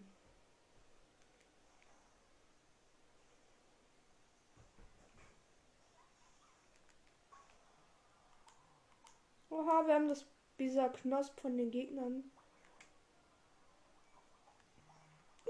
Oha, 9.52 9.86
wir 9.86 9.94
haben 9.94 10.10
das 10.10 10.26
dieser 10.58 10.90
Knosp 10.90 11.40
von 11.40 11.56
den 11.56 11.70
Gegnern. 11.70 12.32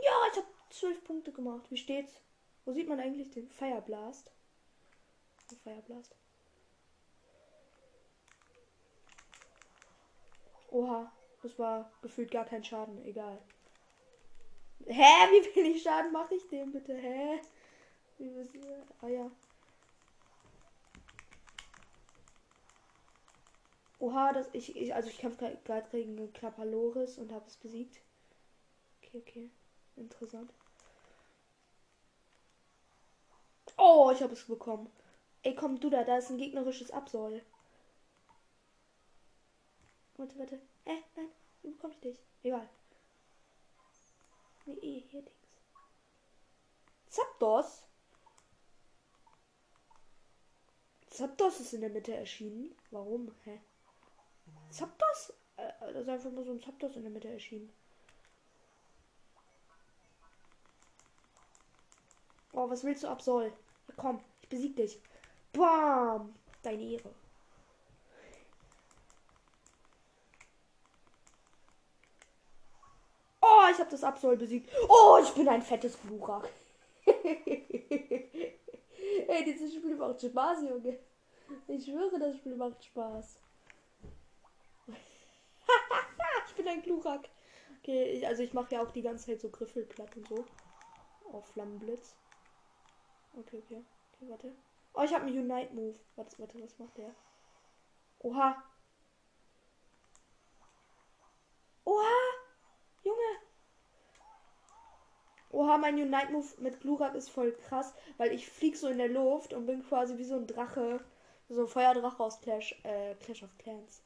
Ja, 0.03 0.11
ich 0.31 0.37
habe 0.37 0.47
zwölf 0.69 1.01
Punkte 1.05 1.31
gemacht. 1.31 1.71
Wie 1.71 1.77
steht's? 1.77 2.19
Wo 2.65 2.73
sieht 2.73 2.89
man 2.89 2.99
eigentlich 2.99 3.31
den 3.31 3.47
Fireblast? 3.47 4.31
Fireblast. 5.63 6.15
Oha, 10.71 11.11
das 11.41 11.57
war 11.57 11.91
gefühlt 12.01 12.31
gar 12.31 12.45
kein 12.45 12.63
Schaden. 12.63 13.03
Egal. 13.05 13.41
Hä? 14.85 15.01
Wie 15.31 15.55
wenig 15.55 15.81
Schaden 15.81 16.11
mache 16.11 16.35
ich 16.35 16.47
dem 16.47 16.71
bitte? 16.71 16.95
Hä? 16.95 17.39
Wie 18.17 18.33
wir 18.35 18.85
Ah 19.01 19.07
ja. 19.07 19.31
Oha, 23.99 24.31
das 24.31 24.49
ich, 24.53 24.75
ich 24.77 24.95
also 24.95 25.09
ich 25.09 25.17
kämpfe 25.17 25.57
gerade 25.65 25.89
gegen 25.89 26.31
Klapaloris 26.33 27.17
und 27.17 27.31
habe 27.33 27.47
es 27.47 27.57
besiegt. 27.57 28.01
Okay, 29.01 29.17
okay. 29.17 29.49
Interessant. 29.97 30.53
Oh, 33.77 34.11
ich 34.13 34.21
habe 34.21 34.33
es 34.33 34.45
bekommen. 34.45 34.89
Ey, 35.43 35.55
komm 35.55 35.79
du 35.79 35.89
da, 35.89 36.03
da 36.03 36.17
ist 36.17 36.29
ein 36.29 36.37
gegnerisches 36.37 36.91
Absol. 36.91 37.41
Warte, 40.19 40.37
warte. 40.37 40.55
Äh, 40.83 40.97
nein. 41.15 41.29
Wie 41.61 41.71
bekomme 41.71 41.93
ich 41.93 41.99
dich? 42.01 42.19
Egal. 42.43 42.69
Nee, 44.65 44.73
eh, 44.73 44.99
hier 45.09 45.21
Dings. 45.21 45.47
Zapdos? 47.07 47.83
Zapdos 51.07 51.61
ist 51.61 51.73
in 51.73 51.81
der 51.81 51.89
Mitte 51.89 52.13
erschienen. 52.13 52.75
Warum? 52.91 53.33
Hä? 53.45 53.61
Zapdos? 54.69 55.33
Äh, 55.55 55.71
da 55.79 55.99
ist 56.01 56.09
einfach 56.09 56.31
nur 56.31 56.43
so 56.43 56.51
ein 56.51 56.61
Zapdos 56.61 56.97
in 56.97 57.03
der 57.03 57.11
Mitte 57.11 57.29
erschienen. 57.29 57.71
Oh, 62.51 62.69
was 62.69 62.83
willst 62.83 63.03
du, 63.03 63.07
Absol? 63.07 63.53
Ja, 63.87 63.93
komm, 63.95 64.21
ich 64.41 64.49
besieg 64.49 64.75
dich. 64.75 64.99
Bam! 65.53 66.35
Deine 66.61 66.83
Ehre. 66.83 67.15
Oh, 73.41 73.68
ich 73.79 73.81
habe 73.81 73.91
das 73.91 74.03
Absol 74.03 74.35
besiegt. 74.35 74.69
Oh, 74.89 75.17
ich 75.23 75.29
bin 75.29 75.47
ein 75.47 75.61
fettes 75.61 75.97
Glurak. 76.01 76.49
Ey, 77.05 78.43
dieses 79.45 79.73
Spiel 79.73 79.95
macht 79.95 80.21
Spaß, 80.21 80.63
Junge. 80.63 80.99
Ich 81.65 81.85
schwöre, 81.85 82.19
das 82.19 82.35
Spiel 82.35 82.57
macht 82.57 82.83
Spaß. 82.83 83.39
ich 86.47 86.55
bin 86.55 86.67
ein 86.67 86.81
Glurak. 86.81 87.29
Okay, 87.79 88.21
also 88.25 88.43
ich 88.43 88.51
mache 88.51 88.75
ja 88.75 88.81
auch 88.83 88.91
die 88.91 89.01
ganze 89.01 89.27
Zeit 89.27 89.39
so 89.39 89.49
Griffelplatt 89.49 90.17
und 90.17 90.27
so. 90.27 90.43
Auf 91.31 91.47
Flammenblitz. 91.53 92.17
Okay, 93.37 93.63
okay. 93.65 93.85
Okay, 94.13 94.29
warte. 94.29 94.51
Oh, 94.93 95.03
ich 95.03 95.13
habe 95.13 95.23
einen 95.25 95.39
Unite 95.39 95.73
Move. 95.73 95.95
Warte, 96.17 96.37
warte, 96.37 96.61
was 96.61 96.77
macht 96.77 96.97
der? 96.97 97.15
Oha. 98.19 98.61
Oha! 101.85 102.13
Junge! 103.03 103.48
Oha, 105.51 105.77
mein 105.77 105.95
Unite 105.95 106.31
Move 106.31 106.47
mit 106.59 106.79
Glurak 106.81 107.15
ist 107.15 107.29
voll 107.29 107.51
krass, 107.53 107.93
weil 108.17 108.31
ich 108.31 108.47
flieg 108.47 108.77
so 108.77 108.87
in 108.87 108.99
der 108.99 109.09
Luft 109.09 109.53
und 109.53 109.65
bin 109.65 109.83
quasi 109.83 110.17
wie 110.17 110.23
so 110.23 110.35
ein 110.35 110.47
Drache. 110.47 110.99
So 111.49 111.61
ein 111.61 111.67
Feuerdrache 111.67 112.23
aus 112.23 112.41
Clash, 112.41 112.75
äh, 112.83 113.15
Clash 113.15 113.41
of 113.43 113.57
Clans. 113.57 114.03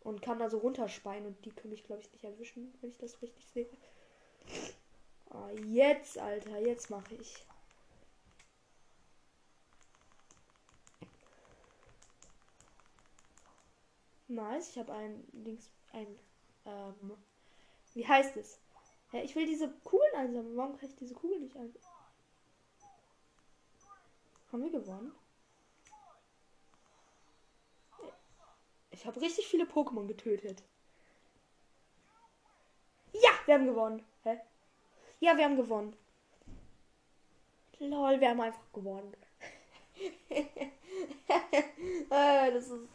Und 0.00 0.22
kann 0.22 0.38
da 0.38 0.48
so 0.48 0.58
runterspeien 0.58 1.26
und 1.26 1.44
die 1.44 1.50
können 1.50 1.72
mich, 1.72 1.84
glaube 1.84 2.00
ich, 2.00 2.10
nicht 2.12 2.24
erwischen, 2.24 2.72
wenn 2.80 2.90
ich 2.90 2.98
das 2.98 3.20
richtig 3.20 3.46
sehe. 3.46 3.68
Ah, 5.30 5.50
jetzt, 5.66 6.18
Alter, 6.18 6.58
jetzt 6.58 6.88
mache 6.88 7.14
ich. 7.14 7.44
Nice, 14.28 14.70
ich 14.70 14.78
habe 14.78 14.92
ein 14.92 15.24
links 15.32 15.70
ein 15.92 16.06
ähm, 16.66 17.16
wie 17.94 18.06
heißt 18.06 18.36
es? 18.36 18.58
Ja, 19.12 19.22
ich 19.22 19.34
will 19.34 19.46
diese 19.46 19.70
Kugeln 19.84 20.14
einsammeln. 20.14 20.56
Warum 20.56 20.78
kann 20.78 20.88
ich 20.88 20.96
diese 20.96 21.14
Kugeln 21.14 21.42
nicht 21.42 21.56
einsammeln? 21.56 21.84
Haben 24.52 24.62
wir 24.62 24.70
gewonnen? 24.70 25.12
Ich 28.90 29.06
habe 29.06 29.20
richtig 29.20 29.46
viele 29.46 29.64
Pokémon 29.64 30.06
getötet. 30.06 30.62
Ja, 33.12 33.30
wir 33.46 33.54
haben 33.54 33.66
gewonnen. 33.66 34.04
Hä? 34.24 34.38
Ja, 35.20 35.36
wir 35.36 35.44
haben 35.44 35.56
gewonnen. 35.56 35.96
Lol, 37.78 38.20
wir 38.20 38.30
haben 38.30 38.40
einfach 38.40 38.72
gewonnen. 38.72 39.14
äh, 40.28 42.52
das 42.52 42.68
ist. 42.68 42.88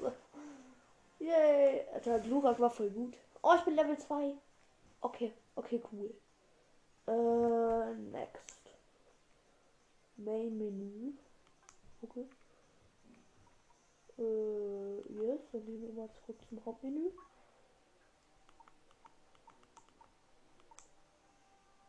Yay. 1.19 1.85
Alter, 1.93 2.19
Glurak 2.19 2.59
war 2.59 2.69
voll 2.69 2.89
gut. 2.89 3.15
Oh, 3.41 3.53
ich 3.55 3.61
bin 3.61 3.75
Level 3.75 3.97
2. 3.97 4.33
Okay, 5.01 5.31
okay, 5.55 5.81
cool. 5.91 6.13
Äh, 7.07 7.95
next. 8.11 8.53
Main 10.17 10.57
Menü. 10.57 11.13
Okay. 12.01 12.27
Äh, 14.17 15.01
yes, 15.11 15.41
dann 15.51 15.65
gehen 15.65 15.81
wir 15.81 15.93
mal 15.93 16.09
zurück 16.11 16.37
zum 16.47 16.63
Hauptmenü. 16.65 17.09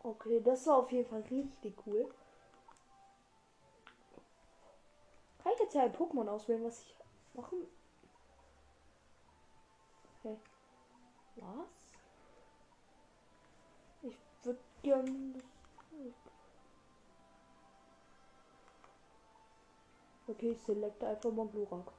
Okay, 0.02 0.40
das 0.42 0.66
war 0.66 0.78
auf 0.78 0.92
jeden 0.92 1.08
Fall 1.08 1.22
richtig 1.30 1.74
cool. 1.86 2.08
Kann 5.42 5.52
ich 5.54 5.60
jetzt 5.60 5.74
ja 5.74 5.82
ein 5.82 5.94
Pokémon 5.94 6.28
auswählen, 6.28 6.64
was 6.64 6.80
ich 6.82 6.94
machen? 7.34 7.66
Okay. 10.22 10.38
Was? 11.36 11.68
Ich 14.02 14.16
gern. 14.84 15.42
Okay, 20.26 20.52
ich 20.52 20.62
selekte 20.62 21.06
einfach 21.06 21.32
mal 21.32 21.48
Glurak. 21.48 21.92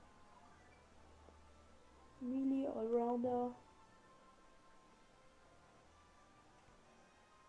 Melee 2.22 2.68
Allrounder. 2.68 3.54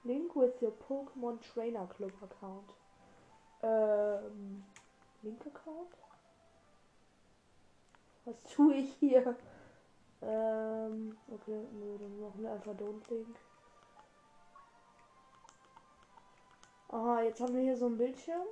Link 0.05 0.37
with 0.37 0.61
your 0.61 0.73
Pokemon 0.73 1.41
Trainer 1.41 1.87
Club 1.87 2.13
account. 2.23 2.71
Ähm, 3.63 4.65
Link 5.23 5.41
Account? 5.47 5.97
Was 8.25 8.43
tue 8.45 8.75
ich 8.75 8.93
hier? 8.95 9.37
Ähm, 10.23 11.17
okay, 11.29 11.67
nö, 11.73 11.99
dann 11.99 12.21
machen 12.21 12.43
wir 12.43 12.53
einfach 12.53 12.75
Don't 12.75 13.09
Link. 13.11 13.37
Aha, 16.89 17.23
jetzt 17.23 17.41
haben 17.41 17.55
wir 17.55 17.63
hier 17.63 17.77
so 17.77 17.87
ein 17.87 17.99
Bildschirm. 17.99 18.47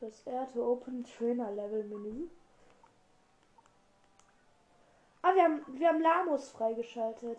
Das 0.00 0.26
R 0.26 0.48
to 0.52 0.72
Open 0.72 1.04
Trainer 1.04 1.50
Level 1.52 1.84
Menü. 1.84 2.28
Ah, 5.22 5.34
wir 5.34 5.42
haben, 5.42 5.64
wir 5.68 5.88
haben 5.88 6.00
Lamos 6.00 6.50
freigeschaltet. 6.50 7.38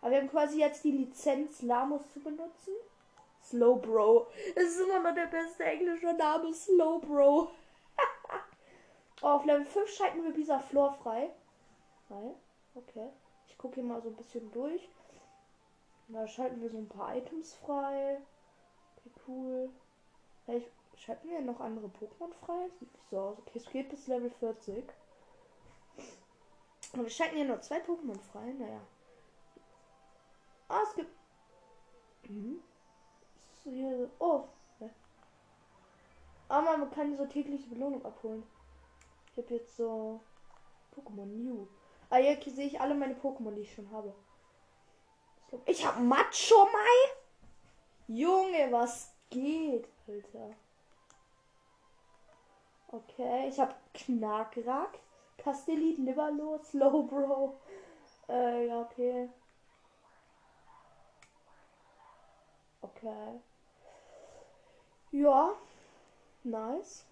Aber 0.00 0.10
wir 0.10 0.18
haben 0.18 0.30
quasi 0.30 0.58
jetzt 0.58 0.84
die 0.84 0.92
Lizenz, 0.92 1.62
Lamos 1.62 2.12
zu 2.12 2.20
benutzen. 2.20 2.74
Slowbro. 3.42 4.26
Es 4.54 4.76
ist 4.76 4.80
immer 4.80 5.00
noch 5.00 5.14
der 5.14 5.26
beste 5.26 5.64
englische 5.64 6.12
Name, 6.14 6.52
Slowbro. 6.52 7.50
oh, 9.22 9.26
auf 9.26 9.44
Level 9.44 9.64
5 9.64 9.88
schalten 9.88 10.24
wir 10.24 10.32
dieser 10.32 10.60
Floor 10.60 10.92
frei. 10.94 11.30
Nein. 12.08 12.34
Okay. 12.74 13.08
Ich 13.48 13.58
gucke 13.58 13.76
hier 13.76 13.84
mal 13.84 14.00
so 14.00 14.08
ein 14.08 14.16
bisschen 14.16 14.50
durch. 14.52 14.88
Da 16.12 16.26
schalten 16.26 16.60
wir 16.60 16.70
so 16.70 16.78
ein 16.78 16.88
paar 16.88 17.16
Items 17.16 17.54
frei. 17.54 18.18
Okay, 18.96 19.10
cool. 19.28 19.70
Vielleicht 20.44 20.70
schalten 20.96 21.28
wir 21.28 21.40
noch 21.40 21.60
andere 21.60 21.86
Pokémon 21.86 22.32
frei. 22.44 22.68
So. 23.10 23.36
Okay, 23.38 23.58
es 23.58 23.70
geht 23.70 23.88
bis 23.90 24.06
Level 24.08 24.30
40. 24.30 24.84
Und 26.92 27.02
wir 27.02 27.10
schalten 27.10 27.36
hier 27.36 27.44
nur 27.44 27.60
zwei 27.60 27.78
Pokémon 27.78 28.18
frei. 28.32 28.52
Naja. 28.58 28.80
Ah, 30.68 30.82
es 30.82 30.94
gibt. 30.94 31.10
Mhm. 32.28 32.60
Oh. 34.18 34.44
Aber 36.48 36.76
man 36.76 36.90
kann 36.90 37.16
so 37.16 37.26
tägliche 37.26 37.68
Belohnung 37.68 38.04
abholen. 38.04 38.42
Ich 39.30 39.38
habe 39.38 39.54
jetzt 39.54 39.76
so 39.76 40.20
Pokémon 40.96 41.26
New. 41.26 41.68
Ah, 42.08 42.16
hier 42.16 42.36
sehe 42.42 42.66
ich 42.66 42.80
alle 42.80 42.96
meine 42.96 43.14
Pokémon, 43.14 43.54
die 43.54 43.60
ich 43.60 43.72
schon 43.72 43.88
habe. 43.92 44.12
Ich 45.66 45.84
habe 45.84 46.00
Macho 46.00 46.64
Mai. 46.66 47.16
Junge, 48.08 48.70
was 48.72 49.12
geht, 49.30 49.88
Alter? 50.06 50.54
Okay, 52.88 53.48
ich 53.48 53.58
habe 53.58 53.74
Knackrack. 53.94 54.98
Castellit, 55.38 55.98
Liverlo, 55.98 56.58
Slowbro. 56.58 57.58
Äh, 58.28 58.66
ja, 58.66 58.80
okay. 58.82 59.28
Okay. 62.82 63.40
Ja. 65.12 65.54
Nice. 66.42 67.04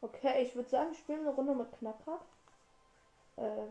Okay, 0.00 0.42
ich 0.42 0.54
würde 0.54 0.68
sagen, 0.68 0.94
spielen 0.94 1.20
eine 1.20 1.30
Runde 1.30 1.54
mit 1.54 1.72
Knackrack. 1.78 2.20
Äh. 3.36 3.66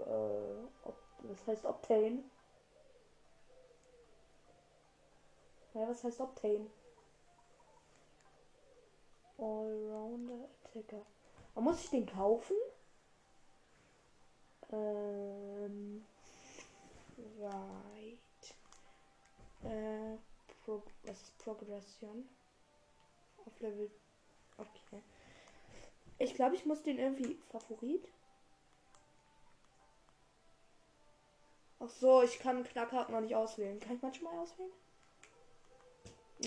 Äh. 0.00 0.68
Ob, 0.84 0.96
was 1.22 1.46
heißt 1.46 1.64
Obtain? 1.64 2.24
Ja, 5.74 5.88
was 5.88 6.02
heißt 6.04 6.20
Obtain? 6.20 6.70
Allrounder 9.38 10.48
Attacker. 10.64 11.04
Aber 11.54 11.60
muss 11.62 11.84
ich 11.84 11.90
den 11.90 12.06
kaufen? 12.06 12.56
Ähm. 14.72 16.04
Right. 17.40 18.18
Äh. 19.64 20.16
Pro 20.64 20.82
was 21.04 21.22
ist 21.22 21.38
Progression? 21.38 22.28
Auf 23.46 23.60
Level. 23.60 23.90
Okay. 24.58 25.02
Ich 26.18 26.34
glaube, 26.34 26.56
ich 26.56 26.66
muss 26.66 26.82
den 26.82 26.98
irgendwie 26.98 27.38
Favorit. 27.50 28.08
Ach 31.80 31.90
so, 31.90 32.22
ich 32.22 32.38
kann 32.38 32.64
Knackhart 32.64 33.10
noch 33.10 33.20
nicht 33.20 33.36
auswählen. 33.36 33.78
Kann 33.80 33.96
ich 33.96 34.02
manchmal 34.02 34.36
auswählen? 34.38 34.72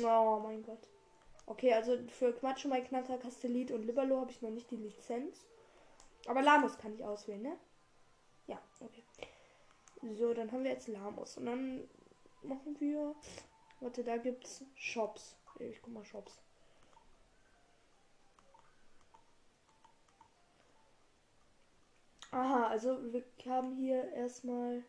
Oh 0.03 0.39
mein 0.43 0.63
Gott. 0.63 0.87
Okay, 1.45 1.73
also 1.73 1.97
für 2.07 2.33
Quatsch 2.33 2.65
mein 2.65 2.85
Knacker, 2.85 3.17
Castellit 3.17 3.71
und 3.71 3.83
Liberlo 3.83 4.21
habe 4.21 4.31
ich 4.31 4.41
noch 4.41 4.51
nicht 4.51 4.69
die 4.71 4.77
Lizenz. 4.77 5.45
Aber 6.27 6.41
Lamus 6.41 6.77
kann 6.77 6.93
ich 6.93 7.03
auswählen, 7.03 7.41
ne? 7.41 7.57
Ja, 8.47 8.61
okay. 8.79 9.03
So, 10.13 10.33
dann 10.33 10.51
haben 10.51 10.63
wir 10.63 10.71
jetzt 10.71 10.87
Lamus. 10.87 11.37
Und 11.37 11.45
dann 11.45 11.89
machen 12.41 12.79
wir. 12.79 13.15
Warte, 13.79 14.03
da 14.03 14.17
gibt's 14.17 14.63
Shops. 14.75 15.35
Ich 15.59 15.81
guck 15.81 15.93
mal 15.93 16.05
Shops. 16.05 16.39
Aha, 22.31 22.67
also 22.67 22.97
wir 23.11 23.23
haben 23.45 23.75
hier 23.75 24.13
erstmal 24.13 24.83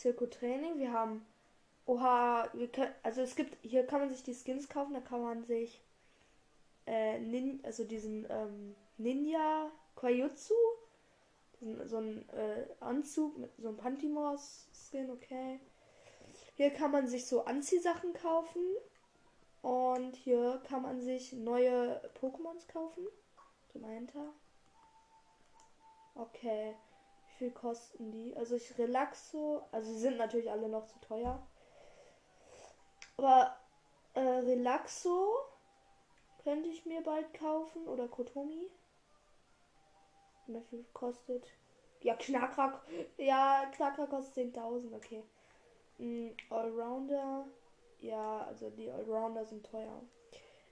Zirko-Training. 0.00 0.78
Wir 0.78 0.92
haben. 0.92 1.26
Oha, 1.86 2.48
wir 2.52 2.68
können, 2.68 2.94
also 3.02 3.20
es 3.22 3.34
gibt, 3.34 3.56
hier 3.62 3.84
kann 3.84 4.00
man 4.00 4.10
sich 4.10 4.22
die 4.22 4.34
Skins 4.34 4.68
kaufen, 4.68 4.94
da 4.94 5.00
kann 5.00 5.22
man 5.22 5.42
sich 5.44 5.82
äh, 6.86 7.18
Nin, 7.18 7.58
also 7.64 7.82
diesen 7.82 8.26
ähm, 8.30 8.76
Ninja 8.96 9.72
Kwajutsu, 9.96 10.54
so 11.86 11.96
ein 11.96 12.28
äh, 12.28 12.66
Anzug 12.78 13.38
mit 13.38 13.50
so 13.58 13.68
einem 13.68 13.76
Pantimos-Skin, 13.76 15.10
okay. 15.10 15.58
Hier 16.54 16.70
kann 16.70 16.92
man 16.92 17.08
sich 17.08 17.26
so 17.26 17.44
Anziehsachen 17.44 18.12
kaufen. 18.12 18.62
Und 19.62 20.16
hier 20.16 20.60
kann 20.68 20.82
man 20.82 21.00
sich 21.00 21.32
neue 21.32 22.00
Pokémons 22.20 22.66
kaufen. 22.72 23.06
Zum 23.72 23.84
Enter. 23.84 24.32
Okay. 26.14 26.74
Viel 27.40 27.52
kosten 27.52 28.10
die? 28.12 28.36
Also 28.36 28.54
ich 28.54 28.76
Relaxo. 28.76 29.62
Also 29.72 29.94
sie 29.94 30.00
sind 30.00 30.18
natürlich 30.18 30.50
alle 30.50 30.68
noch 30.68 30.84
zu 30.84 31.00
teuer. 31.00 31.40
Aber 33.16 33.56
äh, 34.12 34.20
Relaxo 34.20 35.32
könnte 36.44 36.68
ich 36.68 36.84
mir 36.84 37.02
bald 37.02 37.32
kaufen. 37.32 37.88
Oder 37.88 38.08
Kotomi. 38.08 38.70
Wie 40.48 40.60
viel 40.60 40.84
kostet? 40.92 41.46
Ja, 42.02 42.14
Knackrack. 42.14 42.82
Ja, 43.16 43.70
Knackrack 43.74 44.10
kostet 44.10 44.54
10.000. 44.54 44.94
Okay. 44.94 45.24
Mm, 45.96 46.32
Allrounder. 46.50 47.46
Ja, 48.00 48.44
also 48.48 48.68
die 48.68 48.90
Allrounder 48.90 49.46
sind 49.46 49.64
teuer. 49.64 50.02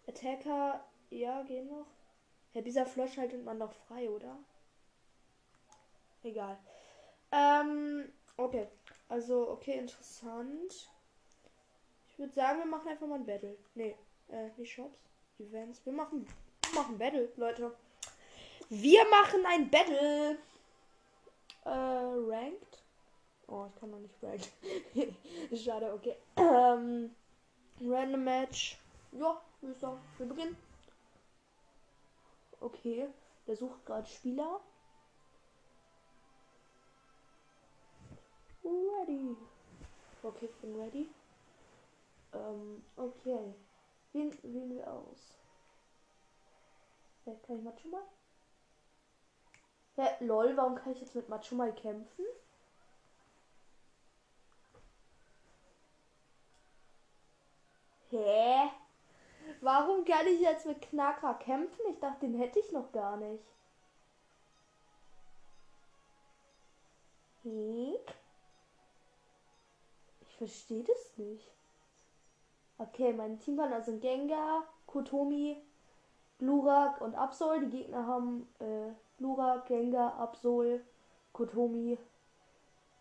Attacker, 0.06 0.84
ja, 1.08 1.42
gehen 1.44 1.68
noch. 1.68 1.86
Ja, 2.52 2.60
dieser 2.60 2.84
Flash 2.84 3.16
haltet 3.16 3.42
man 3.42 3.56
noch 3.56 3.72
frei, 3.72 4.10
oder? 4.10 4.38
Egal. 6.28 6.58
Ähm, 7.32 8.12
okay. 8.36 8.68
Also, 9.08 9.48
okay, 9.50 9.78
interessant. 9.78 10.90
Ich 12.10 12.18
würde 12.18 12.34
sagen, 12.34 12.58
wir 12.58 12.66
machen 12.66 12.88
einfach 12.88 13.06
mal 13.06 13.14
ein 13.14 13.24
Battle. 13.24 13.56
Nee, 13.74 13.96
äh, 14.28 14.50
nicht 14.58 14.72
Shops, 14.72 14.98
Events. 15.38 15.80
Wir 15.86 15.92
machen, 15.94 16.26
wir 16.64 16.80
machen 16.80 16.98
Battle, 16.98 17.32
Leute. 17.36 17.74
Wir 18.68 19.08
machen 19.08 19.46
ein 19.46 19.70
Battle. 19.70 20.36
Äh, 21.64 21.70
Ranked. 21.70 22.82
Oh, 23.46 23.66
ich 23.72 23.80
kann 23.80 23.90
noch 23.90 24.00
nicht 24.00 24.22
ranked. 24.22 24.52
Schade, 25.64 25.94
okay. 25.94 26.16
Ähm, 26.36 27.14
Random 27.80 28.22
Match. 28.22 28.76
Ja, 29.12 29.40
würde 29.62 29.74
ich 29.74 29.80
sagen, 29.80 29.98
wir 30.18 30.26
beginnen. 30.26 30.56
Okay, 32.60 33.08
der 33.46 33.56
sucht 33.56 33.86
gerade 33.86 34.06
Spieler. 34.06 34.60
Ready. 38.68 39.36
Okay, 40.22 40.46
ich 40.46 40.54
bin 40.56 40.76
ready. 40.78 41.08
Ähm, 42.34 42.82
okay. 42.96 43.54
Wen 44.12 44.32
wählen 44.42 44.70
wir 44.70 44.92
aus? 44.92 45.38
Hä, 47.24 47.36
kann 47.46 47.58
ich 47.58 47.64
Macho 47.64 47.88
mal? 47.88 48.02
Hä, 49.96 50.24
lol, 50.24 50.56
warum 50.56 50.74
kann 50.74 50.92
ich 50.92 51.00
jetzt 51.00 51.14
mit 51.14 51.28
Macho 51.28 51.54
mal 51.54 51.72
kämpfen? 51.72 52.24
Hä? 58.10 58.70
Warum 59.62 60.04
kann 60.04 60.26
ich 60.26 60.40
jetzt 60.40 60.66
mit 60.66 60.82
Knacker 60.82 61.34
kämpfen? 61.34 61.80
Ich 61.90 61.98
dachte, 62.00 62.26
den 62.26 62.38
hätte 62.38 62.58
ich 62.58 62.70
noch 62.72 62.92
gar 62.92 63.16
nicht. 63.16 63.44
Hek? 67.42 68.14
Verstehe 70.38 70.84
das 70.84 71.18
nicht. 71.18 71.46
Okay, 72.78 73.12
mein 73.12 73.38
Teampartner 73.38 73.82
sind 73.82 74.00
Gengar, 74.00 74.62
Kotomi, 74.86 75.60
Glurak 76.38 77.00
und 77.00 77.16
Absol. 77.16 77.60
Die 77.60 77.70
Gegner 77.70 78.06
haben 78.06 78.48
äh, 78.60 78.92
Glurak, 79.18 79.66
Gengar, 79.66 80.14
Absol, 80.14 80.80
Kotomi. 81.32 81.98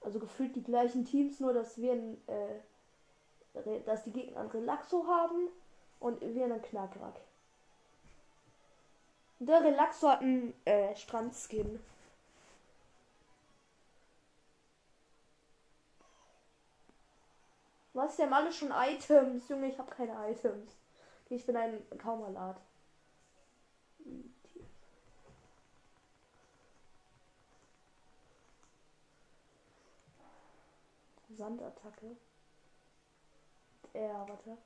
Also 0.02 0.19
gefühlt 0.19 0.56
die 0.56 0.63
gleichen 0.63 1.06
Teams, 1.06 1.39
nur 1.39 1.54
dass 1.54 1.80
wir 1.80 1.93
ein 1.93 2.17
äh, 2.28 2.60
dass 3.86 4.04
die 4.04 4.12
Gegner 4.12 4.41
einen 4.41 4.50
Relaxo 4.50 5.06
haben 5.08 5.50
und 6.00 6.21
wir 6.21 6.45
einen 6.45 6.62
Knackrack. 6.62 7.19
Der 9.39 9.63
Relaxo 9.63 10.10
hat 10.10 10.21
einen 10.21 10.54
äh, 10.65 10.95
Strandskin. 10.95 11.80
Was? 17.98 18.20
Haben 18.20 18.34
alle 18.34 18.54
schon 18.54 18.72
Items. 18.72 19.50
Junge, 19.50 19.70
ich 19.70 19.80
habe 19.80 19.90
keine 19.90 20.14
Items. 20.30 20.78
Ich 21.30 21.44
bin 21.48 21.58
ein 21.58 21.82
Kaumalat. 21.98 22.62
Sandattacke. 31.30 32.16
Ja, 33.94 34.28
warte. 34.30 34.58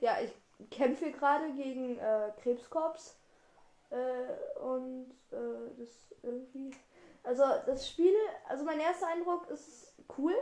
Ja, 0.00 0.18
ich 0.20 0.32
kämpfe 0.70 1.10
gerade 1.12 1.52
gegen 1.52 1.98
äh, 1.98 2.30
Krebskorps. 2.42 3.16
Äh, 3.90 4.58
und 4.60 5.10
äh, 5.30 5.70
das 5.78 5.88
irgendwie 6.22 6.72
also 7.26 7.42
das 7.66 7.88
Spiel, 7.88 8.14
also 8.48 8.64
mein 8.64 8.78
erster 8.78 9.08
Eindruck 9.08 9.50
ist 9.50 9.92
cool. 10.16 10.32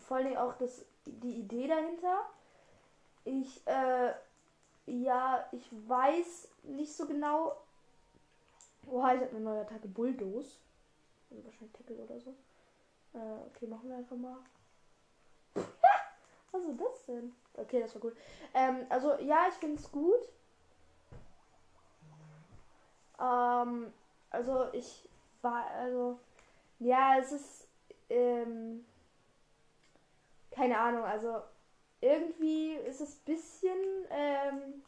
Vor 0.00 0.16
allem 0.16 0.36
auch 0.36 0.54
das, 0.54 0.84
die 1.06 1.36
Idee 1.36 1.68
dahinter. 1.68 2.28
Ich, 3.24 3.64
äh, 3.66 4.12
ja, 4.86 5.48
ich 5.52 5.64
weiß 5.88 6.48
nicht 6.64 6.92
so 6.92 7.06
genau. 7.06 7.56
Oha, 8.88 9.14
ich 9.14 9.20
habe 9.20 9.30
eine 9.30 9.40
neue 9.40 9.60
Attacke 9.60 9.86
Bulldoze. 9.86 10.56
Also 11.30 11.44
wahrscheinlich 11.44 11.72
Tackle 11.72 11.96
oder 11.96 12.18
so. 12.18 12.34
Äh, 13.14 13.46
okay, 13.46 13.68
machen 13.68 13.88
wir 13.88 13.96
einfach 13.96 14.16
mal. 14.16 14.38
Was 16.54 16.62
ist 16.66 16.80
das 16.80 17.06
denn? 17.06 17.34
Okay, 17.56 17.80
das 17.80 17.94
war 17.96 18.00
gut. 18.00 18.16
Ähm, 18.54 18.86
also 18.88 19.14
ja, 19.18 19.46
ich 19.48 19.54
finde 19.54 19.80
es 19.80 19.90
gut. 19.90 20.28
Ähm, 23.18 23.92
also 24.30 24.68
ich 24.72 25.08
war, 25.42 25.66
also, 25.70 26.18
ja, 26.78 27.18
es 27.18 27.32
ist, 27.32 27.68
ähm, 28.08 28.84
keine 30.52 30.78
Ahnung, 30.78 31.02
also 31.02 31.42
irgendwie 32.00 32.74
ist 32.74 33.00
es 33.00 33.16
bisschen, 33.16 33.78
ähm, 34.10 34.84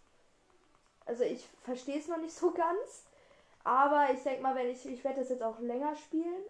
also 1.05 1.25
ich 1.25 1.45
verstehe 1.65 1.99
es 1.99 2.07
noch 2.07 2.19
nicht 2.19 2.35
so 2.35 2.51
ganz, 2.55 3.07
aber 3.65 4.13
ich 4.13 4.23
denke 4.23 4.43
mal, 4.43 4.55
wenn 4.55 4.69
ich, 4.69 4.87
ich 4.87 5.03
werde 5.03 5.21
das 5.21 5.31
jetzt 5.31 5.43
auch 5.43 5.59
länger 5.59 5.97
spielen 5.97 6.45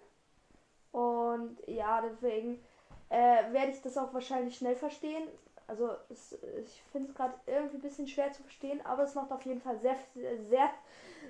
und 0.92 1.56
ja, 1.66 2.02
deswegen 2.02 2.62
äh, 3.08 3.52
werde 3.52 3.72
ich 3.72 3.82
das 3.82 3.96
auch 3.98 4.12
wahrscheinlich 4.12 4.56
schnell 4.56 4.76
verstehen. 4.76 5.28
Also 5.68 5.90
es, 6.10 6.32
ich 6.64 6.82
finde 6.92 7.08
es 7.10 7.14
gerade 7.14 7.34
irgendwie 7.46 7.76
ein 7.76 7.82
bisschen 7.82 8.06
schwer 8.06 8.32
zu 8.32 8.42
verstehen, 8.42 8.84
aber 8.84 9.02
es 9.02 9.14
macht 9.14 9.32
auf 9.32 9.44
jeden 9.44 9.60
Fall 9.60 9.78
sehr, 9.78 9.96
sehr, 10.14 10.70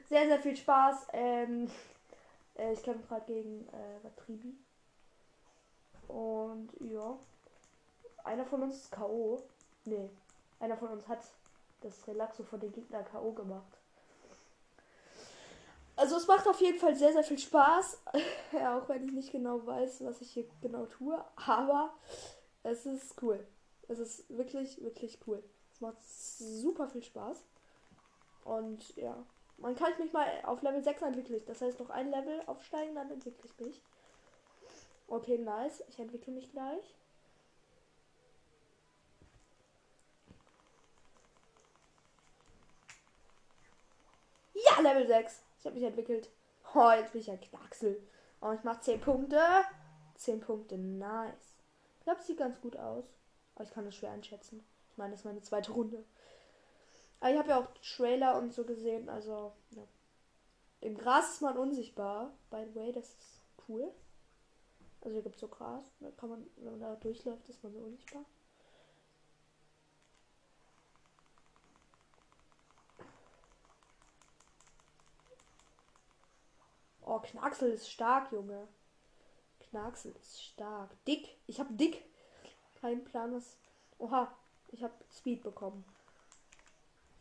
sehr, 0.08 0.26
sehr, 0.26 0.40
viel 0.40 0.56
Spaß. 0.56 1.08
Ähm, 1.12 1.70
äh, 2.56 2.72
ich 2.72 2.82
kämpfe 2.82 3.06
gerade 3.06 3.24
gegen 3.26 3.66
äh, 3.68 4.04
Vatribi. 4.04 4.54
Und 6.08 6.70
ja. 6.80 7.16
Einer 8.24 8.44
von 8.44 8.62
uns 8.62 8.76
ist 8.76 8.92
K.O. 8.92 9.42
Nee. 9.84 10.10
Einer 10.60 10.76
von 10.76 10.88
uns 10.88 11.06
hat 11.08 11.20
das 11.80 12.06
Relaxo 12.08 12.42
von 12.42 12.60
den 12.60 12.72
Gegner 12.72 13.02
K.O. 13.04 13.32
gemacht. 13.32 13.78
Also 15.96 16.16
es 16.16 16.26
macht 16.26 16.46
auf 16.46 16.60
jeden 16.60 16.78
Fall 16.78 16.94
sehr, 16.94 17.12
sehr 17.12 17.24
viel 17.24 17.38
Spaß. 17.38 18.02
ja, 18.52 18.78
auch 18.78 18.88
wenn 18.88 19.04
ich 19.04 19.12
nicht 19.12 19.32
genau 19.32 19.66
weiß, 19.66 20.04
was 20.04 20.20
ich 20.20 20.30
hier 20.30 20.46
genau 20.60 20.86
tue. 20.86 21.22
Aber 21.36 21.94
es 22.62 22.86
ist 22.86 23.20
cool. 23.22 23.44
Es 23.88 23.98
ist 23.98 24.28
wirklich, 24.28 24.82
wirklich 24.82 25.18
cool. 25.26 25.42
Es 25.72 25.80
macht 25.80 25.96
super 26.04 26.88
viel 26.88 27.02
Spaß. 27.02 27.44
Und 28.44 28.96
ja. 28.96 29.16
Man 29.58 29.74
kann 29.74 29.92
mich 29.98 30.12
mal 30.12 30.26
auf 30.44 30.60
Level 30.60 30.84
6 30.84 31.00
entwickeln. 31.00 31.42
Das 31.46 31.62
heißt, 31.62 31.80
noch 31.80 31.88
ein 31.88 32.10
Level 32.10 32.42
aufsteigen, 32.46 32.94
dann 32.94 33.10
entwickle 33.10 33.48
ich 33.48 33.66
mich. 33.66 33.82
Okay, 35.08 35.38
nice. 35.38 35.82
Ich 35.88 35.98
entwickle 35.98 36.34
mich 36.34 36.52
gleich. 36.52 36.94
Level 44.86 45.06
6. 45.06 45.45
Ich 45.66 45.68
habe 45.68 45.80
mich 45.80 45.88
entwickelt. 45.88 46.30
Oh, 46.76 46.92
jetzt 46.92 47.10
bin 47.10 47.22
ich 47.22 47.28
ein 47.28 47.40
Knacksel. 47.40 48.00
Oh, 48.40 48.52
ich 48.52 48.62
mache 48.62 48.82
10 48.82 49.00
Punkte. 49.00 49.40
10 50.14 50.38
Punkte, 50.38 50.78
nice. 50.78 51.56
Ich 51.98 52.04
glaube, 52.04 52.20
es 52.20 52.26
sieht 52.28 52.38
ganz 52.38 52.60
gut 52.60 52.76
aus. 52.76 53.04
Aber 53.56 53.64
ich 53.64 53.72
kann 53.72 53.84
das 53.84 53.96
schwer 53.96 54.12
einschätzen. 54.12 54.64
Ich 54.88 54.96
meine, 54.96 55.10
das 55.10 55.22
ist 55.22 55.24
meine 55.24 55.42
zweite 55.42 55.72
Runde. 55.72 56.04
Aber 57.18 57.32
ich 57.32 57.38
habe 57.38 57.48
ja 57.48 57.58
auch 57.58 57.66
Trailer 57.82 58.38
und 58.38 58.54
so 58.54 58.62
gesehen, 58.62 59.08
also, 59.08 59.54
ja. 59.70 59.82
Im 60.82 60.96
Gras 60.96 61.32
ist 61.32 61.42
man 61.42 61.58
unsichtbar, 61.58 62.32
by 62.48 62.64
the 62.68 62.74
way, 62.76 62.92
das 62.92 63.08
ist 63.08 63.42
cool. 63.66 63.92
Also 65.00 65.14
hier 65.14 65.24
gibt 65.24 65.34
es 65.34 65.40
so 65.40 65.48
Gras, 65.48 65.84
da 65.98 66.12
kann 66.12 66.28
man, 66.28 66.46
wenn 66.58 66.78
man 66.78 66.80
da 66.80 66.94
durchläuft, 66.94 67.48
ist 67.48 67.64
man 67.64 67.72
so 67.72 67.80
unsichtbar. 67.80 68.24
Oh, 77.06 77.20
Knacksel 77.20 77.70
ist 77.70 77.88
stark, 77.88 78.32
Junge. 78.32 78.66
Knacksel 79.60 80.12
ist 80.20 80.42
stark. 80.42 80.90
Dick. 81.06 81.38
Ich 81.46 81.60
hab 81.60 81.68
dick. 81.70 82.04
Kein 82.80 83.04
Plan, 83.04 83.32
was. 83.32 83.56
Oha. 83.98 84.36
Ich 84.72 84.82
hab 84.82 84.92
Speed 85.12 85.44
bekommen. 85.44 85.84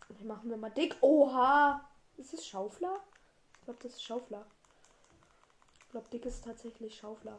Okay, 0.10 0.24
machen 0.24 0.50
wir 0.50 0.58
mal 0.58 0.72
dick. 0.72 0.98
Oha. 1.02 1.88
Ist 2.18 2.34
es 2.34 2.48
Schaufler? 2.48 3.00
Ich 3.60 3.66
glaube, 3.66 3.80
das 3.84 3.94
ist 3.94 4.04
Schaufler. 4.04 4.46
Ich 5.82 5.90
glaube, 5.92 6.10
dick 6.10 6.26
ist 6.26 6.44
tatsächlich 6.44 6.98
Schaufler. 6.98 7.38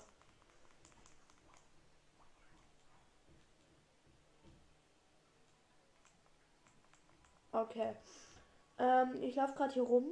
Okay. 7.50 7.96
Ähm, 8.78 9.20
ich 9.20 9.34
laufe 9.34 9.54
gerade 9.54 9.74
hier 9.74 9.82
rum. 9.82 10.06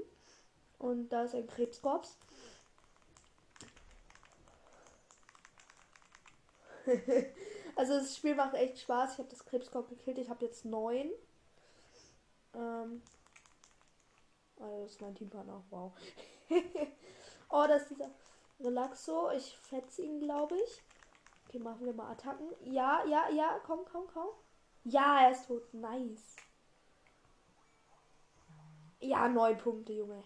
Und 0.79 1.09
da 1.09 1.25
ist 1.25 1.35
ein 1.35 1.47
Krebskorps. 1.47 2.19
also 7.77 7.95
das 7.95 8.17
Spiel 8.17 8.35
macht 8.35 8.55
echt 8.55 8.79
Spaß. 8.81 9.15
Ich 9.15 9.19
habe 9.19 9.29
das 9.29 9.45
Krebskorps 9.45 9.89
gekillt. 9.89 10.19
Ich 10.19 10.29
habe 10.29 10.45
jetzt 10.45 10.65
neun. 10.65 11.11
Ähm, 12.55 13.03
also 14.61 14.83
das 14.83 14.91
ist 14.93 15.01
mein 15.01 15.15
Teampartner. 15.15 15.65
Wow. 15.71 15.93
oh, 17.51 17.65
das 17.69 17.83
ist 17.83 17.91
dieser 17.91 18.11
Relaxo. 18.61 19.31
Ich 19.31 19.57
fetze 19.59 20.03
ihn, 20.03 20.21
glaube 20.21 20.57
ich. 20.57 20.83
Okay, 21.49 21.59
machen 21.59 21.87
wir 21.87 21.95
mal 21.95 22.11
Attacken. 22.11 22.49
Ja, 22.65 23.05
ja, 23.07 23.29
ja. 23.31 23.61
Komm, 23.65 23.85
komm, 23.91 24.07
komm. 24.13 24.29
Ja, 24.85 25.23
er 25.23 25.33
ist 25.33 25.47
tot. 25.47 25.73
Nice. 25.73 26.37
Ja, 29.01 29.29
neun 29.29 29.59
Punkte, 29.59 29.93
Junge. 29.93 30.23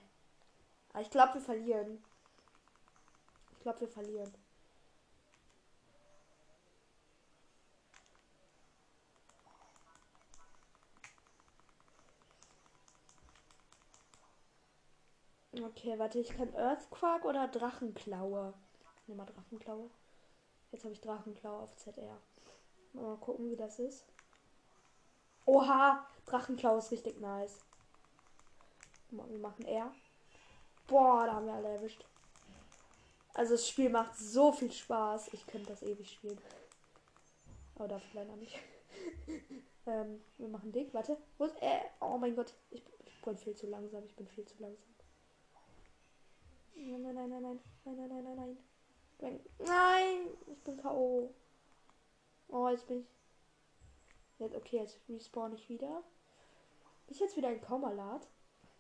Aber 0.92 1.02
ich 1.02 1.10
glaube, 1.10 1.34
wir 1.34 1.40
verlieren. 1.40 2.02
Ich 3.52 3.60
glaube, 3.60 3.80
wir 3.80 3.88
verlieren. 3.88 4.32
Okay, 15.62 15.98
warte, 15.98 16.18
ich 16.18 16.28
kann 16.28 16.54
Earthquark 16.54 17.24
oder 17.24 17.48
Drachenklaue. 17.48 18.54
Nimm 19.06 19.16
mal 19.16 19.26
Drachenklaue. 19.26 19.90
Jetzt 20.70 20.84
habe 20.84 20.92
ich 20.92 21.00
Drachenklaue 21.00 21.62
auf 21.62 21.76
ZR. 21.76 22.20
Mal 22.92 23.16
gucken, 23.16 23.50
wie 23.50 23.56
das 23.56 23.78
ist. 23.78 24.04
Oha, 25.46 26.06
Drachenklaue 26.26 26.78
ist 26.78 26.92
richtig 26.92 27.20
nice. 27.20 27.60
Wir 29.10 29.38
machen 29.38 29.64
R. 29.64 29.92
Boah, 30.88 31.26
da 31.26 31.34
haben 31.34 31.46
wir 31.46 31.52
alle 31.52 31.68
erwischt. 31.68 32.04
Also 33.34 33.52
das 33.52 33.68
Spiel 33.68 33.90
macht 33.90 34.16
so 34.16 34.50
viel 34.52 34.72
Spaß. 34.72 35.32
Ich 35.32 35.46
könnte 35.46 35.68
das 35.68 35.82
ewig 35.82 36.10
spielen. 36.10 36.40
Aber 37.76 37.96
ich 37.98 38.14
leider 38.14 38.34
nicht. 38.36 38.58
ähm, 39.86 40.20
wir 40.38 40.48
machen 40.48 40.72
dick. 40.72 40.92
Warte. 40.92 41.16
Wo 41.36 41.44
ist, 41.44 41.54
äh, 41.62 41.82
oh 42.00 42.18
mein 42.18 42.34
Gott. 42.34 42.54
Ich, 42.70 42.82
ich 43.04 43.22
bin 43.22 43.36
viel 43.36 43.54
zu 43.54 43.68
langsam. 43.68 44.02
Ich 44.04 44.16
bin 44.16 44.26
viel 44.26 44.44
zu 44.44 44.60
langsam. 44.60 44.88
Nein, 46.74 47.02
nein, 47.02 47.14
nein, 47.14 47.28
nein, 47.28 47.42
nein. 47.42 47.60
Nein, 47.84 47.96
nein, 47.96 48.08
nein, 48.08 48.36
nein, 48.36 48.58
nein. 49.20 49.40
Nein, 49.58 50.28
ich 50.46 50.64
bin 50.64 50.76
K.O. 50.78 51.34
Oh, 52.48 52.68
jetzt 52.68 52.86
bin 52.86 53.00
ich. 53.00 53.06
Jetzt, 54.38 54.56
okay, 54.56 54.78
jetzt 54.78 54.98
respawn 55.08 55.52
ich 55.52 55.68
wieder. 55.68 56.02
Bin 57.06 57.14
ich 57.14 57.20
jetzt 57.20 57.36
wieder 57.36 57.48
ein 57.48 57.60
Kaumalat? 57.60 58.26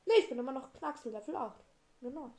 Nee, 0.06 0.14
ich 0.20 0.28
bin 0.28 0.38
immer 0.38 0.52
noch 0.52 0.72
Knacksel 0.72 1.12
Level 1.12 1.36
8. 1.36 1.67
Genau. 2.00 2.32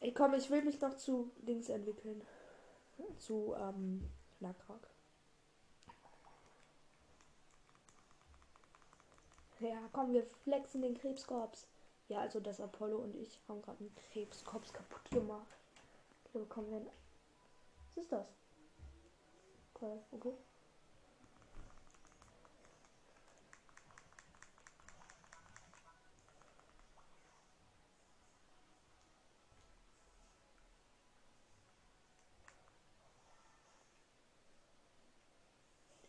Ey, 0.00 0.12
komm, 0.12 0.34
ich 0.34 0.50
will 0.50 0.62
mich 0.62 0.80
noch 0.80 0.96
zu 0.96 1.30
Dings 1.38 1.68
entwickeln. 1.68 2.22
Zu, 3.18 3.54
ähm, 3.58 4.10
Nakrak. 4.40 4.90
Ja, 9.60 9.88
komm, 9.92 10.12
wir 10.12 10.24
flexen 10.24 10.82
den 10.82 10.94
Krebskorps. 10.94 11.66
Ja, 12.08 12.20
also 12.20 12.38
das 12.38 12.60
Apollo 12.60 12.98
und 12.98 13.16
ich 13.16 13.40
haben 13.48 13.62
gerade 13.62 13.80
einen 13.80 13.94
Krebskorps 13.94 14.72
kaputt 14.74 15.10
gemacht. 15.10 15.46
Hier 16.32 16.42
bekommen 16.42 16.70
wir. 16.70 16.86
Was 17.94 18.04
ist 18.04 18.12
das? 18.12 18.26
Okay, 19.74 20.00
okay. 20.10 20.34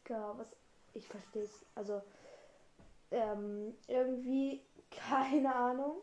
Digga, 0.06 0.34
was. 0.38 0.48
Ich 0.94 1.08
verstehe 1.08 1.44
es. 1.44 1.66
Also, 1.76 2.02
ähm, 3.12 3.76
irgendwie, 3.88 4.64
keine 4.92 5.54
Ahnung. 5.54 5.98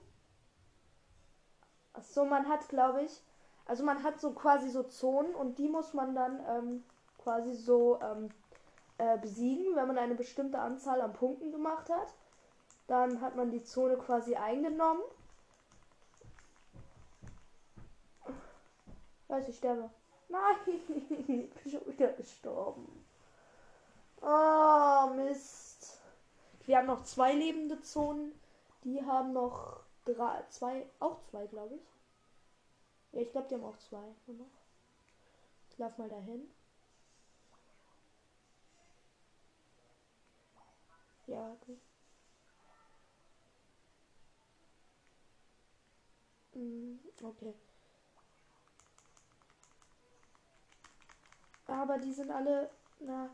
Achso, 1.95 2.25
man 2.25 2.49
hat, 2.49 2.69
glaube 2.69 3.03
ich, 3.03 3.23
also 3.67 3.85
man 3.85 4.03
hat 4.03 4.21
so 4.21 4.33
quasi 4.33 4.71
so 4.71 4.83
Zonen 4.83 5.35
und 5.35 5.59
die 5.59 5.69
muss 5.69 5.93
man 5.95 6.15
dann 6.15 6.41
ähm, 6.49 6.85
quasi 7.19 7.55
so 7.55 8.01
ähm, 8.01 8.31
äh, 8.99 9.19
besiegen, 9.19 9.77
wenn 9.77 9.87
man 9.87 9.99
eine 9.99 10.15
bestimmte 10.15 10.59
Anzahl 10.59 11.01
an 11.01 11.13
Punkten 11.13 11.53
gemacht 11.53 11.89
hat. 11.91 12.15
Dann 12.87 13.21
hat 13.21 13.37
man 13.37 13.51
die 13.51 13.63
Zone 13.63 13.97
quasi 13.97 14.35
eingenommen. 14.35 15.03
Weiß 19.29 19.49
ich 19.49 19.57
sterbe. 19.57 19.91
Nein, 20.29 20.57
ich 20.67 21.51
bin 21.51 21.51
schon 21.71 21.87
wieder 21.87 22.09
gestorben. 22.13 23.02
Oh, 24.23 25.11
Mist. 25.17 26.01
Wir 26.65 26.79
haben 26.79 26.87
noch 26.87 27.03
zwei 27.05 27.33
lebende 27.35 27.81
Zonen. 27.83 28.33
Die 28.85 29.05
haben 29.05 29.33
noch 29.33 29.81
drei, 30.05 30.43
zwei, 30.49 30.87
auch 31.01 31.21
zwei, 31.31 31.47
glaube 31.47 31.75
ich. 31.77 31.83
Ja, 33.13 33.21
ich 33.21 33.33
glaube, 33.33 33.49
die 33.49 33.55
haben 33.55 33.65
auch 33.65 33.79
zwei. 33.79 34.15
Ich 35.71 35.79
lauf 35.79 35.99
mal 35.99 36.09
dahin. 36.09 36.49
Ja, 41.27 41.53
okay. 41.61 41.79
Mm, 46.55 46.99
okay. 47.23 47.55
Aber 51.67 51.99
die 51.99 52.13
sind 52.13 52.31
alle, 52.31 52.71
na, 53.01 53.31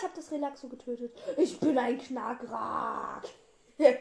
ich 0.00 0.04
habe 0.04 0.16
das 0.16 0.32
Relaxo 0.32 0.66
getötet. 0.66 1.14
Ich 1.36 1.60
bin 1.60 1.76
ein 1.76 1.98
Knackrak. 1.98 3.28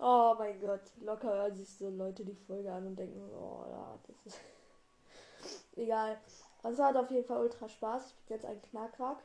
oh 0.00 0.34
mein 0.36 0.60
Gott. 0.60 0.80
Locker 1.00 1.32
hören 1.32 1.54
sich 1.54 1.68
so 1.68 1.88
Leute 1.90 2.24
die 2.24 2.34
Folge 2.34 2.72
an 2.72 2.88
und 2.88 2.96
denken, 2.96 3.20
oh 3.32 3.64
ja, 3.70 3.96
das 4.04 4.26
ist. 4.26 4.40
Egal. 5.76 6.18
Also 6.64 6.82
hat 6.82 6.96
auf 6.96 7.08
jeden 7.12 7.24
Fall 7.24 7.40
ultra 7.40 7.68
Spaß. 7.68 8.14
Ich 8.18 8.26
bin 8.26 8.36
jetzt 8.36 8.46
ein 8.46 8.60
Knackrak. 8.62 9.22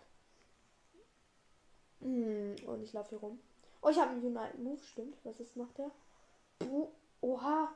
Hm, 2.01 2.57
und 2.67 2.83
ich 2.83 2.93
laufe 2.93 3.09
hier 3.09 3.19
rum. 3.19 3.39
Oh, 3.81 3.89
ich 3.89 3.97
habe 3.97 4.11
einen 4.11 4.23
United 4.23 4.59
Move, 4.59 4.83
stimmt. 4.83 5.17
Was 5.23 5.39
ist 5.39 5.55
macht 5.55 5.79
der? 5.79 5.89
Oha. 7.21 7.73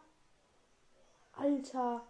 Alter. 1.34 2.06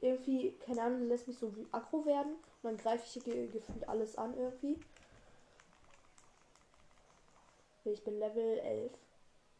irgendwie, 0.00 0.52
keine 0.64 0.84
Ahnung, 0.84 1.08
lässt 1.08 1.28
mich 1.28 1.36
so 1.36 1.54
wie 1.54 1.66
aggro 1.70 2.06
werden. 2.06 2.36
Greife 2.62 3.04
ich 3.18 3.24
ge 3.24 3.48
gefühlt 3.48 3.88
alles 3.88 4.16
an 4.16 4.36
irgendwie. 4.36 4.78
Ich 7.84 8.04
bin 8.04 8.18
Level 8.18 8.58
11. 8.58 8.92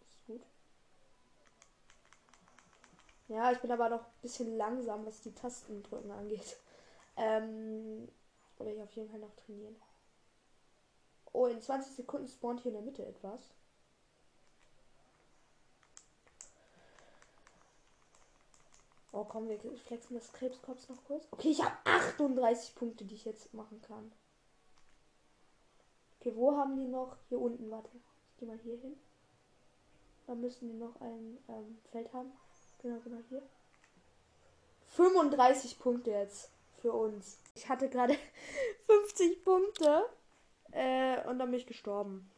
ist 0.06 0.26
gut. 0.26 0.42
Ja, 3.28 3.50
ich 3.50 3.58
bin 3.58 3.72
aber 3.72 3.88
noch 3.88 4.02
ein 4.02 4.20
bisschen 4.22 4.56
langsam, 4.56 5.04
was 5.04 5.20
die 5.22 5.34
Tastendrücken 5.34 6.10
angeht. 6.10 6.58
Ähm, 7.14 8.08
aber 8.58 8.70
ich 8.70 8.80
auf 8.80 8.90
jeden 8.92 9.10
Fall 9.10 9.20
noch 9.20 9.34
trainieren. 9.34 9.76
Oh, 11.34 11.44
in 11.44 11.60
20 11.60 11.94
Sekunden 11.94 12.26
spawnt 12.26 12.60
hier 12.60 12.70
in 12.70 12.76
der 12.76 12.82
Mitte 12.82 13.04
etwas. 13.04 13.52
Oh, 19.12 19.24
komm, 19.24 19.48
wir 19.48 19.58
flexen 19.76 20.14
das 20.14 20.32
Krebskopf 20.32 20.88
noch 20.88 21.04
kurz. 21.04 21.28
Okay, 21.30 21.50
ich 21.50 21.62
habe 21.62 21.76
38 21.84 22.74
Punkte, 22.74 23.04
die 23.04 23.14
ich 23.14 23.26
jetzt 23.26 23.52
machen 23.52 23.80
kann. 23.82 24.10
Okay, 26.18 26.32
wo 26.34 26.56
haben 26.56 26.76
die 26.76 26.86
noch? 26.86 27.16
Hier 27.28 27.38
unten, 27.38 27.70
warte. 27.70 27.90
Ich 28.30 28.38
gehe 28.38 28.48
mal 28.48 28.58
hier 28.58 28.78
hin. 28.78 28.96
Da 30.26 30.34
müssen 30.34 30.68
die 30.68 30.78
noch 30.78 30.98
ein 31.00 31.38
ähm, 31.48 31.78
Feld 31.90 32.12
haben. 32.14 32.32
Genau, 32.80 33.00
genau 33.00 33.20
hier. 33.28 33.42
35 34.96 35.78
Punkte 35.78 36.10
jetzt 36.10 36.50
für 36.80 36.92
uns. 36.92 37.38
Ich 37.54 37.68
hatte 37.68 37.90
gerade 37.90 38.16
50 38.86 39.44
Punkte. 39.44 40.04
Äh, 40.70 41.28
und 41.28 41.38
dann 41.38 41.50
bin 41.50 41.60
ich 41.60 41.66
gestorben. 41.66 42.30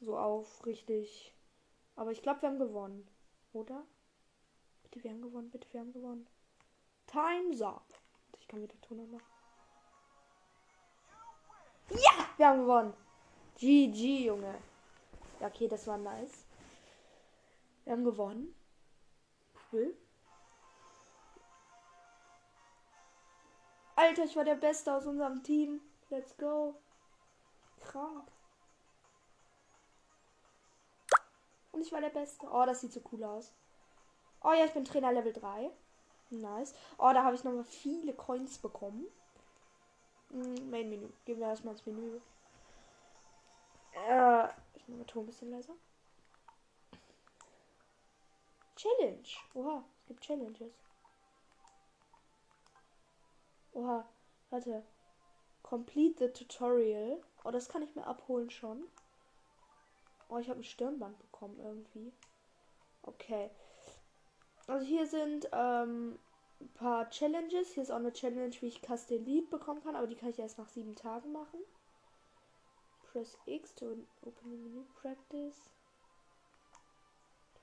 So 0.00 0.16
auf, 0.16 0.64
richtig. 0.64 1.34
Aber 1.94 2.10
ich 2.10 2.22
glaube, 2.22 2.42
wir 2.42 2.48
haben 2.48 2.58
gewonnen. 2.58 3.06
Oder? 3.52 3.84
Bitte, 4.92 5.04
wir 5.04 5.10
haben 5.12 5.22
gewonnen. 5.22 5.50
Bitte, 5.50 5.72
wir 5.72 5.80
haben 5.80 5.92
gewonnen. 5.92 6.26
Time's 7.06 7.62
up. 7.62 7.86
Ich 8.38 8.46
kann 8.46 8.60
wieder 8.60 8.78
Ton 8.82 9.10
machen. 9.10 9.24
Ja, 11.88 12.28
wir 12.36 12.46
haben 12.46 12.60
gewonnen. 12.60 12.94
GG, 13.56 14.26
Junge. 14.26 14.54
Ja, 15.40 15.46
okay, 15.46 15.66
das 15.66 15.86
war 15.86 15.96
nice. 15.96 16.44
Wir 17.84 17.94
haben 17.94 18.04
gewonnen. 18.04 18.54
Cool. 19.72 19.96
Alter, 23.96 24.24
ich 24.24 24.36
war 24.36 24.44
der 24.44 24.56
Beste 24.56 24.92
aus 24.92 25.06
unserem 25.06 25.42
Team. 25.42 25.80
Let's 26.10 26.36
go. 26.36 26.74
Krank. 27.80 28.30
Und 31.72 31.80
ich 31.80 31.92
war 31.92 32.02
der 32.02 32.10
Beste. 32.10 32.46
Oh, 32.46 32.66
das 32.66 32.82
sieht 32.82 32.92
so 32.92 33.00
cool 33.10 33.24
aus. 33.24 33.52
Oh 34.44 34.52
ja, 34.52 34.64
ich 34.64 34.72
bin 34.72 34.84
Trainer 34.84 35.12
Level 35.12 35.32
3. 35.32 35.70
Nice. 36.30 36.74
Oh, 36.98 37.10
da 37.12 37.24
habe 37.24 37.36
ich 37.36 37.44
nochmal 37.44 37.64
viele 37.64 38.14
Coins 38.14 38.58
bekommen. 38.58 39.06
Hm, 40.30 40.70
Main 40.70 40.88
Menü. 40.88 41.08
Gehen 41.24 41.38
wir 41.38 41.46
erstmal 41.46 41.74
ins 41.74 41.86
Menü. 41.86 42.20
Äh, 43.94 44.48
ich 44.74 44.88
mache 44.88 45.06
Ton 45.06 45.24
ein 45.24 45.26
bisschen 45.26 45.50
leiser. 45.50 45.74
Challenge. 48.76 49.28
Oha, 49.54 49.84
es 50.00 50.06
gibt 50.06 50.22
Challenges. 50.22 50.72
Oha, 53.74 54.08
warte. 54.50 54.82
Complete 55.62 56.18
the 56.18 56.32
Tutorial. 56.32 57.22
Oh, 57.44 57.50
das 57.50 57.68
kann 57.68 57.82
ich 57.82 57.94
mir 57.94 58.06
abholen 58.06 58.50
schon. 58.50 58.88
Oh, 60.28 60.38
ich 60.38 60.48
habe 60.48 60.60
ein 60.60 60.64
Stirnband 60.64 61.18
bekommen 61.18 61.60
irgendwie. 61.60 62.12
Okay. 63.02 63.50
Also 64.66 64.86
hier 64.86 65.06
sind 65.06 65.48
ähm, 65.52 66.18
ein 66.60 66.68
paar 66.74 67.10
Challenges. 67.10 67.72
Hier 67.72 67.82
ist 67.82 67.90
auch 67.90 67.96
eine 67.96 68.12
Challenge, 68.12 68.54
wie 68.60 68.66
ich 68.66 68.82
Castellit 68.82 69.50
bekommen 69.50 69.82
kann, 69.82 69.96
aber 69.96 70.06
die 70.06 70.14
kann 70.14 70.30
ich 70.30 70.38
erst 70.38 70.58
nach 70.58 70.68
sieben 70.68 70.94
Tagen 70.94 71.32
machen. 71.32 71.60
Press 73.10 73.36
X 73.46 73.74
to 73.74 73.86
open 74.22 74.50
the 74.50 74.56
menu 74.56 74.84
practice. 75.00 75.70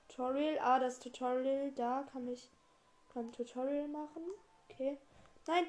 Tutorial. 0.08 0.58
Ah, 0.60 0.78
das 0.78 0.98
Tutorial, 0.98 1.72
da 1.72 2.06
kann 2.12 2.28
ich 2.28 2.50
ein 3.14 3.32
Tutorial 3.32 3.88
machen. 3.88 4.22
Okay. 4.68 4.98
Nein. 5.46 5.66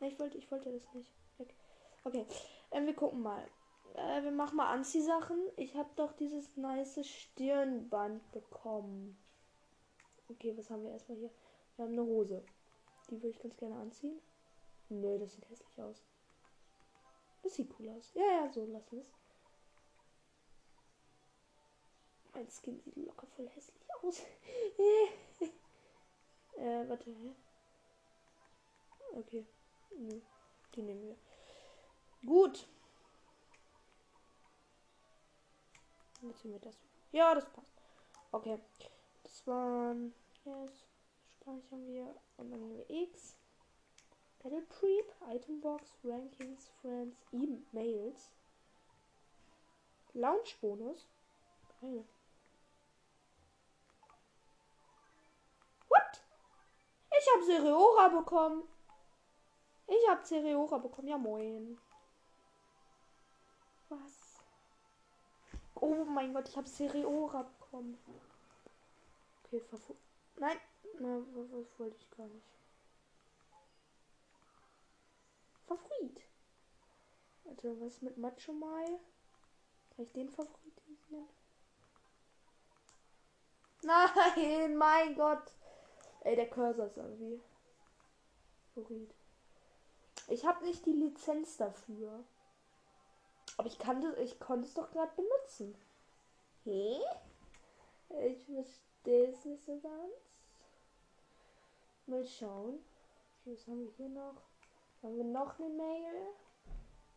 Ich 0.00 0.18
wollte, 0.18 0.38
ich 0.38 0.50
wollte 0.50 0.72
das 0.72 0.94
nicht. 0.94 1.10
Okay. 2.04 2.26
Ähm, 2.72 2.86
wir 2.86 2.94
gucken 2.94 3.22
mal. 3.22 3.46
Äh, 3.94 4.22
wir 4.22 4.32
machen 4.32 4.56
mal 4.56 4.72
Anziehsachen. 4.72 5.38
Ich 5.56 5.76
habe 5.76 5.90
doch 5.96 6.12
dieses 6.12 6.56
nice 6.56 7.06
Stirnband 7.06 8.32
bekommen. 8.32 9.16
Okay, 10.32 10.56
was 10.56 10.70
haben 10.70 10.82
wir 10.82 10.92
erstmal 10.92 11.18
hier? 11.18 11.30
Wir 11.76 11.84
haben 11.84 11.92
eine 11.92 12.02
Hose. 12.02 12.42
Die 13.10 13.16
würde 13.16 13.28
ich 13.28 13.38
ganz 13.38 13.56
gerne 13.56 13.76
anziehen. 13.76 14.20
Nö, 14.88 15.18
das 15.18 15.34
sieht 15.34 15.48
hässlich 15.48 15.80
aus. 15.80 16.02
Das 17.42 17.54
sieht 17.54 17.68
cool 17.78 17.90
aus. 17.90 18.12
Ja, 18.14 18.24
ja, 18.24 18.52
so 18.52 18.64
lassen 18.64 18.92
wir 18.92 19.00
es. 19.00 19.12
Mein 22.34 22.48
Skin 22.48 22.80
sieht 22.80 22.96
locker 22.96 23.26
voll 23.26 23.48
hässlich 23.48 23.82
aus. 24.02 24.20
äh, 26.56 26.88
warte. 26.88 27.14
Okay. 29.14 29.46
Nö. 29.98 30.20
Die 30.74 30.82
nehmen 30.82 31.02
wir. 31.02 31.16
Gut. 32.26 32.66
Jetzt 36.22 36.44
wir 36.44 36.58
das. 36.60 36.76
Ja, 37.10 37.34
das 37.34 37.44
passt. 37.52 37.82
Okay. 38.30 38.58
Das 39.32 39.46
waren. 39.46 40.14
Jetzt 40.44 40.84
speichern 41.32 41.86
wir. 41.86 42.14
Und 42.36 42.50
dann 42.50 42.60
nehmen 42.60 42.76
wir 42.76 42.90
X. 42.90 43.34
Battle 44.42 44.62
Creep, 44.66 45.06
Itembox, 45.30 45.90
Rankings, 46.04 46.68
Friends, 46.80 47.16
E-Mails. 47.32 48.30
Launch 50.12 50.60
Bonus. 50.60 51.08
Geil. 51.80 52.04
What? 55.88 56.22
Ich 57.18 57.26
habe 57.34 57.44
Seriora 57.44 58.08
bekommen. 58.08 58.64
Ich 59.86 60.10
habe 60.10 60.26
Seriora 60.26 60.76
bekommen. 60.76 61.08
Ja, 61.08 61.16
moin. 61.16 61.78
Was? 63.88 64.42
Oh 65.76 66.04
mein 66.04 66.34
Gott, 66.34 66.48
ich 66.48 66.56
habe 66.56 66.68
Seriora 66.68 67.42
bekommen. 67.42 67.98
Okay, 69.52 69.60
verfu... 69.68 69.94
Nein, 70.36 70.56
na, 70.98 71.20
was 71.52 71.78
wollte 71.78 71.96
ich 71.98 72.10
gar 72.16 72.26
nicht. 72.26 72.46
Favorit. 75.66 76.22
Warte, 77.44 77.78
was 77.82 78.00
mit 78.00 78.16
Macho 78.16 78.54
Mai? 78.54 78.98
Kann 79.90 80.06
ich 80.06 80.12
den 80.12 80.30
favoritisieren? 80.30 81.28
Nein, 83.82 84.76
mein 84.78 85.14
Gott. 85.16 85.52
Ey, 86.20 86.34
der 86.34 86.48
Cursor 86.48 86.86
ist 86.86 86.96
irgendwie. 86.96 87.42
Favorit. 88.74 89.14
Ich 90.28 90.46
habe 90.46 90.64
nicht 90.64 90.86
die 90.86 90.92
Lizenz 90.92 91.58
dafür. 91.58 92.24
Aber 93.58 93.68
ich 93.68 93.78
kann 93.78 94.00
das, 94.00 94.16
ich 94.16 94.40
konnte 94.40 94.66
es 94.66 94.72
doch 94.72 94.90
gerade 94.90 95.12
benutzen. 95.14 95.76
Hä? 96.64 97.02
Ich 98.08 98.44
verstehe 98.46 98.91
so 99.72 99.88
ganz. 99.88 100.14
Mal 102.06 102.24
schauen. 102.26 102.78
Was 103.44 103.66
haben 103.66 103.84
wir 103.84 103.92
hier 103.96 104.08
noch? 104.08 104.42
Haben 105.02 105.16
wir 105.16 105.24
noch 105.24 105.58
eine 105.58 105.68
Mail? 105.68 106.34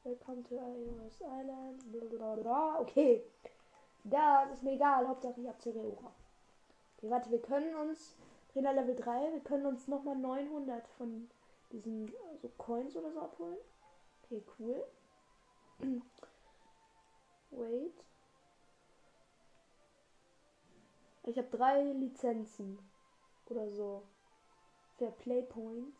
Welcome 0.03 0.43
to 0.43 0.55
iOS 0.55 1.21
Island. 1.21 1.91
Blablabla. 1.91 2.79
Okay. 2.79 3.23
Da 4.03 4.43
ist 4.43 4.63
mir 4.63 4.73
egal. 4.73 5.07
Hauptsache 5.07 5.41
ich 5.41 5.47
habe 5.47 5.59
Cereora. 5.59 6.11
Okay, 6.97 7.09
warte, 7.09 7.31
wir 7.31 7.41
können 7.41 7.75
uns. 7.75 8.15
Trainer 8.53 8.73
Level 8.73 8.95
3. 8.95 9.33
Wir 9.33 9.41
können 9.41 9.65
uns 9.65 9.87
nochmal 9.87 10.15
900 10.15 10.87
von 10.97 11.29
diesen 11.71 12.13
so 12.41 12.49
Coins 12.57 12.95
oder 12.95 13.11
so 13.11 13.19
abholen. 13.19 13.57
Okay, 14.23 14.41
cool. 14.59 14.83
Wait. 17.51 17.93
Ich 21.27 21.37
habe 21.37 21.47
drei 21.49 21.81
Lizenzen 21.81 22.77
oder 23.49 23.69
so. 23.71 24.03
Für 24.97 25.11
Play 25.11 25.41
Points. 25.43 25.97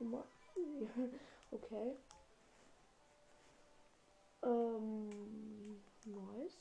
Okay. 1.52 1.96
Ähm, 4.42 5.80
nice. 6.04 6.56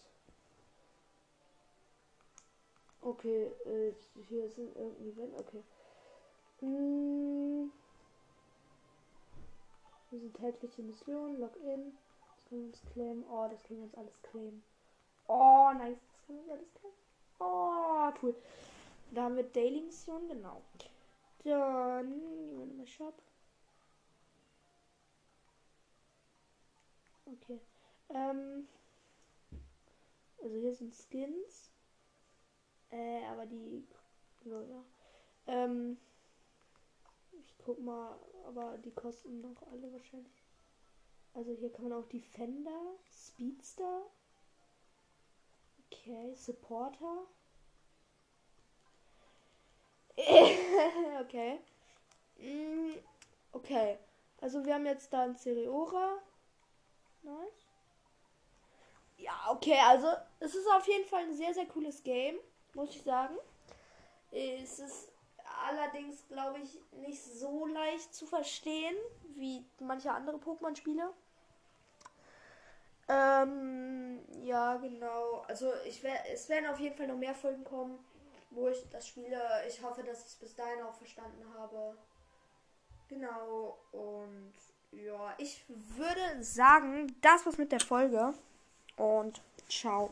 Okay, 3.01 3.51
äh, 3.65 3.93
hier 4.29 4.45
ist 4.45 4.57
ein 4.57 4.73
irgendein 4.75 5.07
Event. 5.07 5.39
Okay. 5.39 5.63
Hm. 6.59 7.71
Hier 10.09 10.19
sind 10.19 10.37
tägliche 10.37 10.83
Missionen, 10.83 11.39
Login. 11.39 11.97
Das 12.29 12.45
können 12.45 12.61
wir 12.61 12.67
uns 12.67 12.81
claimen. 12.93 13.25
Oh, 13.29 13.47
das 13.49 13.63
können 13.63 13.79
wir 13.79 13.85
uns 13.85 13.95
alles 13.95 14.21
claimen. 14.21 14.63
Oh, 15.27 15.71
nice. 15.77 15.97
Das 15.97 16.29
wir 16.29 16.39
uns 16.39 16.49
alles 16.51 16.73
claimen. 16.73 16.97
Oh, 17.39 18.11
cool. 18.21 18.35
Da 19.11 19.23
haben 19.23 19.35
wir 19.35 19.43
Daily 19.43 19.81
Mission, 19.81 20.27
genau. 20.27 20.61
Dann 21.43 22.09
gehen 22.09 22.59
wir 22.59 22.65
nochmal 22.65 22.87
Shop. 22.87 23.13
Okay. 27.25 27.59
Ähm, 28.09 28.67
also 30.41 30.55
hier 30.57 30.73
sind 30.73 30.93
Skins. 30.93 31.71
Äh, 32.91 33.25
aber 33.25 33.45
die. 33.45 33.83
So, 34.43 34.61
ja. 34.61 34.83
Ähm, 35.47 35.97
ich 37.39 37.53
guck 37.65 37.79
mal, 37.79 38.17
aber 38.47 38.77
die 38.77 38.91
kosten 38.91 39.41
noch 39.41 39.61
alle 39.71 39.91
wahrscheinlich. 39.91 40.43
Also 41.33 41.51
hier 41.51 41.71
kann 41.71 41.89
man 41.89 41.93
auch 41.93 42.07
Defender, 42.07 42.95
Speedster. 43.11 44.03
Okay, 46.05 46.35
Supporter. 46.35 47.25
okay. 51.21 51.59
Mm, 52.37 52.93
okay. 53.51 53.97
Also 54.39 54.63
wir 54.63 54.75
haben 54.75 54.85
jetzt 54.85 55.11
da 55.11 55.23
ein 55.23 55.35
Cereora. 55.35 56.19
Nice. 57.23 57.65
Ja, 59.17 59.33
okay, 59.49 59.79
also 59.83 60.07
es 60.39 60.53
ist 60.53 60.67
auf 60.67 60.87
jeden 60.87 61.05
Fall 61.05 61.23
ein 61.23 61.33
sehr, 61.33 61.55
sehr 61.55 61.65
cooles 61.65 62.03
Game, 62.03 62.35
muss 62.75 62.91
ich 62.91 63.01
sagen. 63.01 63.35
Es 64.31 64.77
ist 64.77 65.11
allerdings, 65.67 66.27
glaube 66.27 66.59
ich, 66.59 66.79
nicht 67.01 67.23
so 67.23 67.65
leicht 67.65 68.13
zu 68.13 68.27
verstehen 68.27 68.95
wie 69.37 69.65
manche 69.79 70.11
andere 70.11 70.37
Pokémon-Spiele. 70.37 71.11
Ähm, 73.07 74.19
ja, 74.43 74.77
genau. 74.77 75.43
Also 75.47 75.71
ich 75.85 76.03
wär, 76.03 76.31
es 76.31 76.49
werden 76.49 76.67
auf 76.67 76.79
jeden 76.79 76.95
Fall 76.95 77.07
noch 77.07 77.17
mehr 77.17 77.35
Folgen 77.35 77.63
kommen, 77.63 77.99
wo 78.49 78.67
ich 78.67 78.89
das 78.89 79.07
spiele. 79.07 79.39
Ich 79.67 79.81
hoffe, 79.83 80.03
dass 80.03 80.21
ich 80.21 80.27
es 80.27 80.35
bis 80.35 80.55
dahin 80.55 80.81
auch 80.81 80.95
verstanden 80.95 81.43
habe. 81.57 81.95
Genau. 83.07 83.77
Und 83.91 84.53
ja, 84.91 85.33
ich 85.37 85.63
würde 85.67 86.43
sagen, 86.43 87.15
das 87.21 87.45
war's 87.45 87.57
mit 87.57 87.71
der 87.71 87.79
Folge. 87.79 88.33
Und 88.97 89.41
ciao. 89.69 90.09